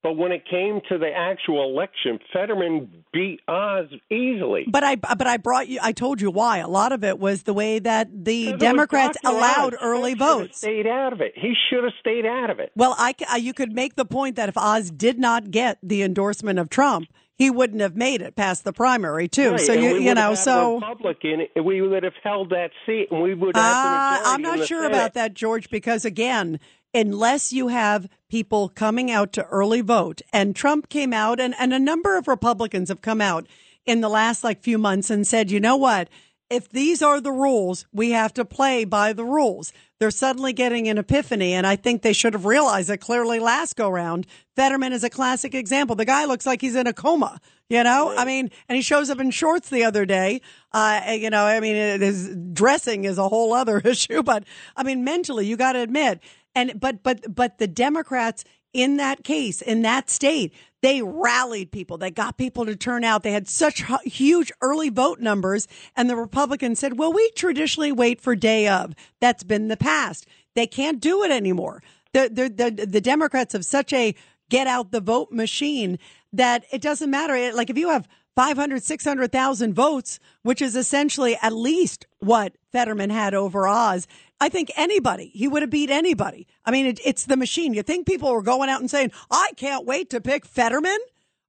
[0.02, 4.64] But when it came to the actual election, Fetterman beat Oz easily.
[4.66, 5.78] But I but I brought you.
[5.82, 6.58] I told you why.
[6.58, 9.80] A lot of it was the way that the Because it was Democrats allowed Oz.
[9.82, 10.58] early votes.
[10.58, 11.32] Stayed out of it.
[11.36, 12.72] He should have stayed out of it.
[12.74, 16.02] Well, I, uh, you could make the point that if Oz did not get the
[16.02, 19.52] endorsement of Trump, he wouldn't have made it past the primary too.
[19.52, 20.74] Right, so you you know have had a so.
[20.74, 23.64] Republican, we would have held that seat, and we would have.
[23.64, 24.94] Uh, I'm not sure Senate.
[24.94, 26.60] about that, George, because again,
[26.94, 31.72] unless you have people coming out to early vote, and Trump came out, and, and
[31.72, 33.46] a number of Republicans have come out
[33.86, 36.08] in the last like few months and said, you know what?
[36.48, 39.72] If these are the rules, we have to play by the rules.
[40.00, 43.76] They're suddenly getting an epiphany, and I think they should have realized it clearly last
[43.76, 44.26] go round.
[44.56, 45.94] Fetterman is a classic example.
[45.94, 48.12] The guy looks like he's in a coma, you know?
[48.16, 50.40] I mean, and he shows up in shorts the other day.
[50.72, 54.42] Uh, you know, I mean, his dressing is a whole other issue, but
[54.74, 56.20] I mean, mentally, you got to admit,
[56.54, 60.52] and but but but the Democrats in that case in that state
[60.82, 61.98] they rallied people.
[61.98, 63.22] They got people to turn out.
[63.22, 65.68] They had such hu- huge early vote numbers.
[65.94, 68.94] And the Republicans said well we traditionally wait for day of.
[69.20, 70.26] That's been the past.
[70.54, 71.82] They can't do it anymore.
[72.12, 74.14] The the the, the Democrats have such a
[74.48, 75.98] get out the vote machine
[76.32, 77.34] that it doesn't matter.
[77.34, 83.10] It- like if you have 500, 600,000 votes, which is essentially at least what Fetterman
[83.10, 84.06] had over Oz.
[84.40, 86.46] I think anybody, he would have beat anybody.
[86.64, 87.74] I mean, it, it's the machine.
[87.74, 90.98] You think people were going out and saying, I can't wait to pick Fetterman?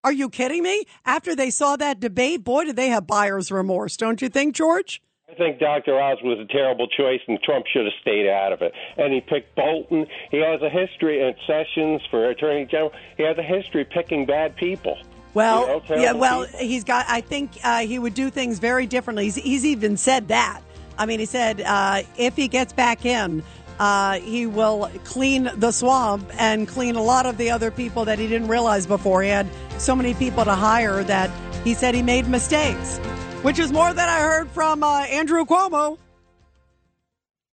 [0.04, 0.84] Are you kidding me?
[1.06, 5.02] After they saw that debate, boy, did they have buyer's remorse, don't you think, George?
[5.30, 5.98] I think Dr.
[5.98, 8.74] Oz was a terrible choice, and Trump should have stayed out of it.
[8.98, 10.06] And he picked Bolton.
[10.30, 12.92] He has a history at Sessions for Attorney General.
[13.16, 14.98] He has a history picking bad people.
[15.34, 16.60] Well, You know, yeah, well, people.
[16.60, 17.06] he's got.
[17.08, 19.26] I think uh, he would do things very differently.
[19.26, 20.62] He's, he's even said that.
[20.98, 23.44] I mean, he said uh, if he gets back in,
[23.80, 28.20] uh, he will clean the swamp and clean a lot of the other people that
[28.20, 29.24] he didn't realize before.
[29.24, 29.48] He had
[29.80, 31.32] so many people to hire that
[31.64, 33.00] he said he made mistakes,
[33.42, 35.98] which is more than I heard from uh, Andrew Cuomo.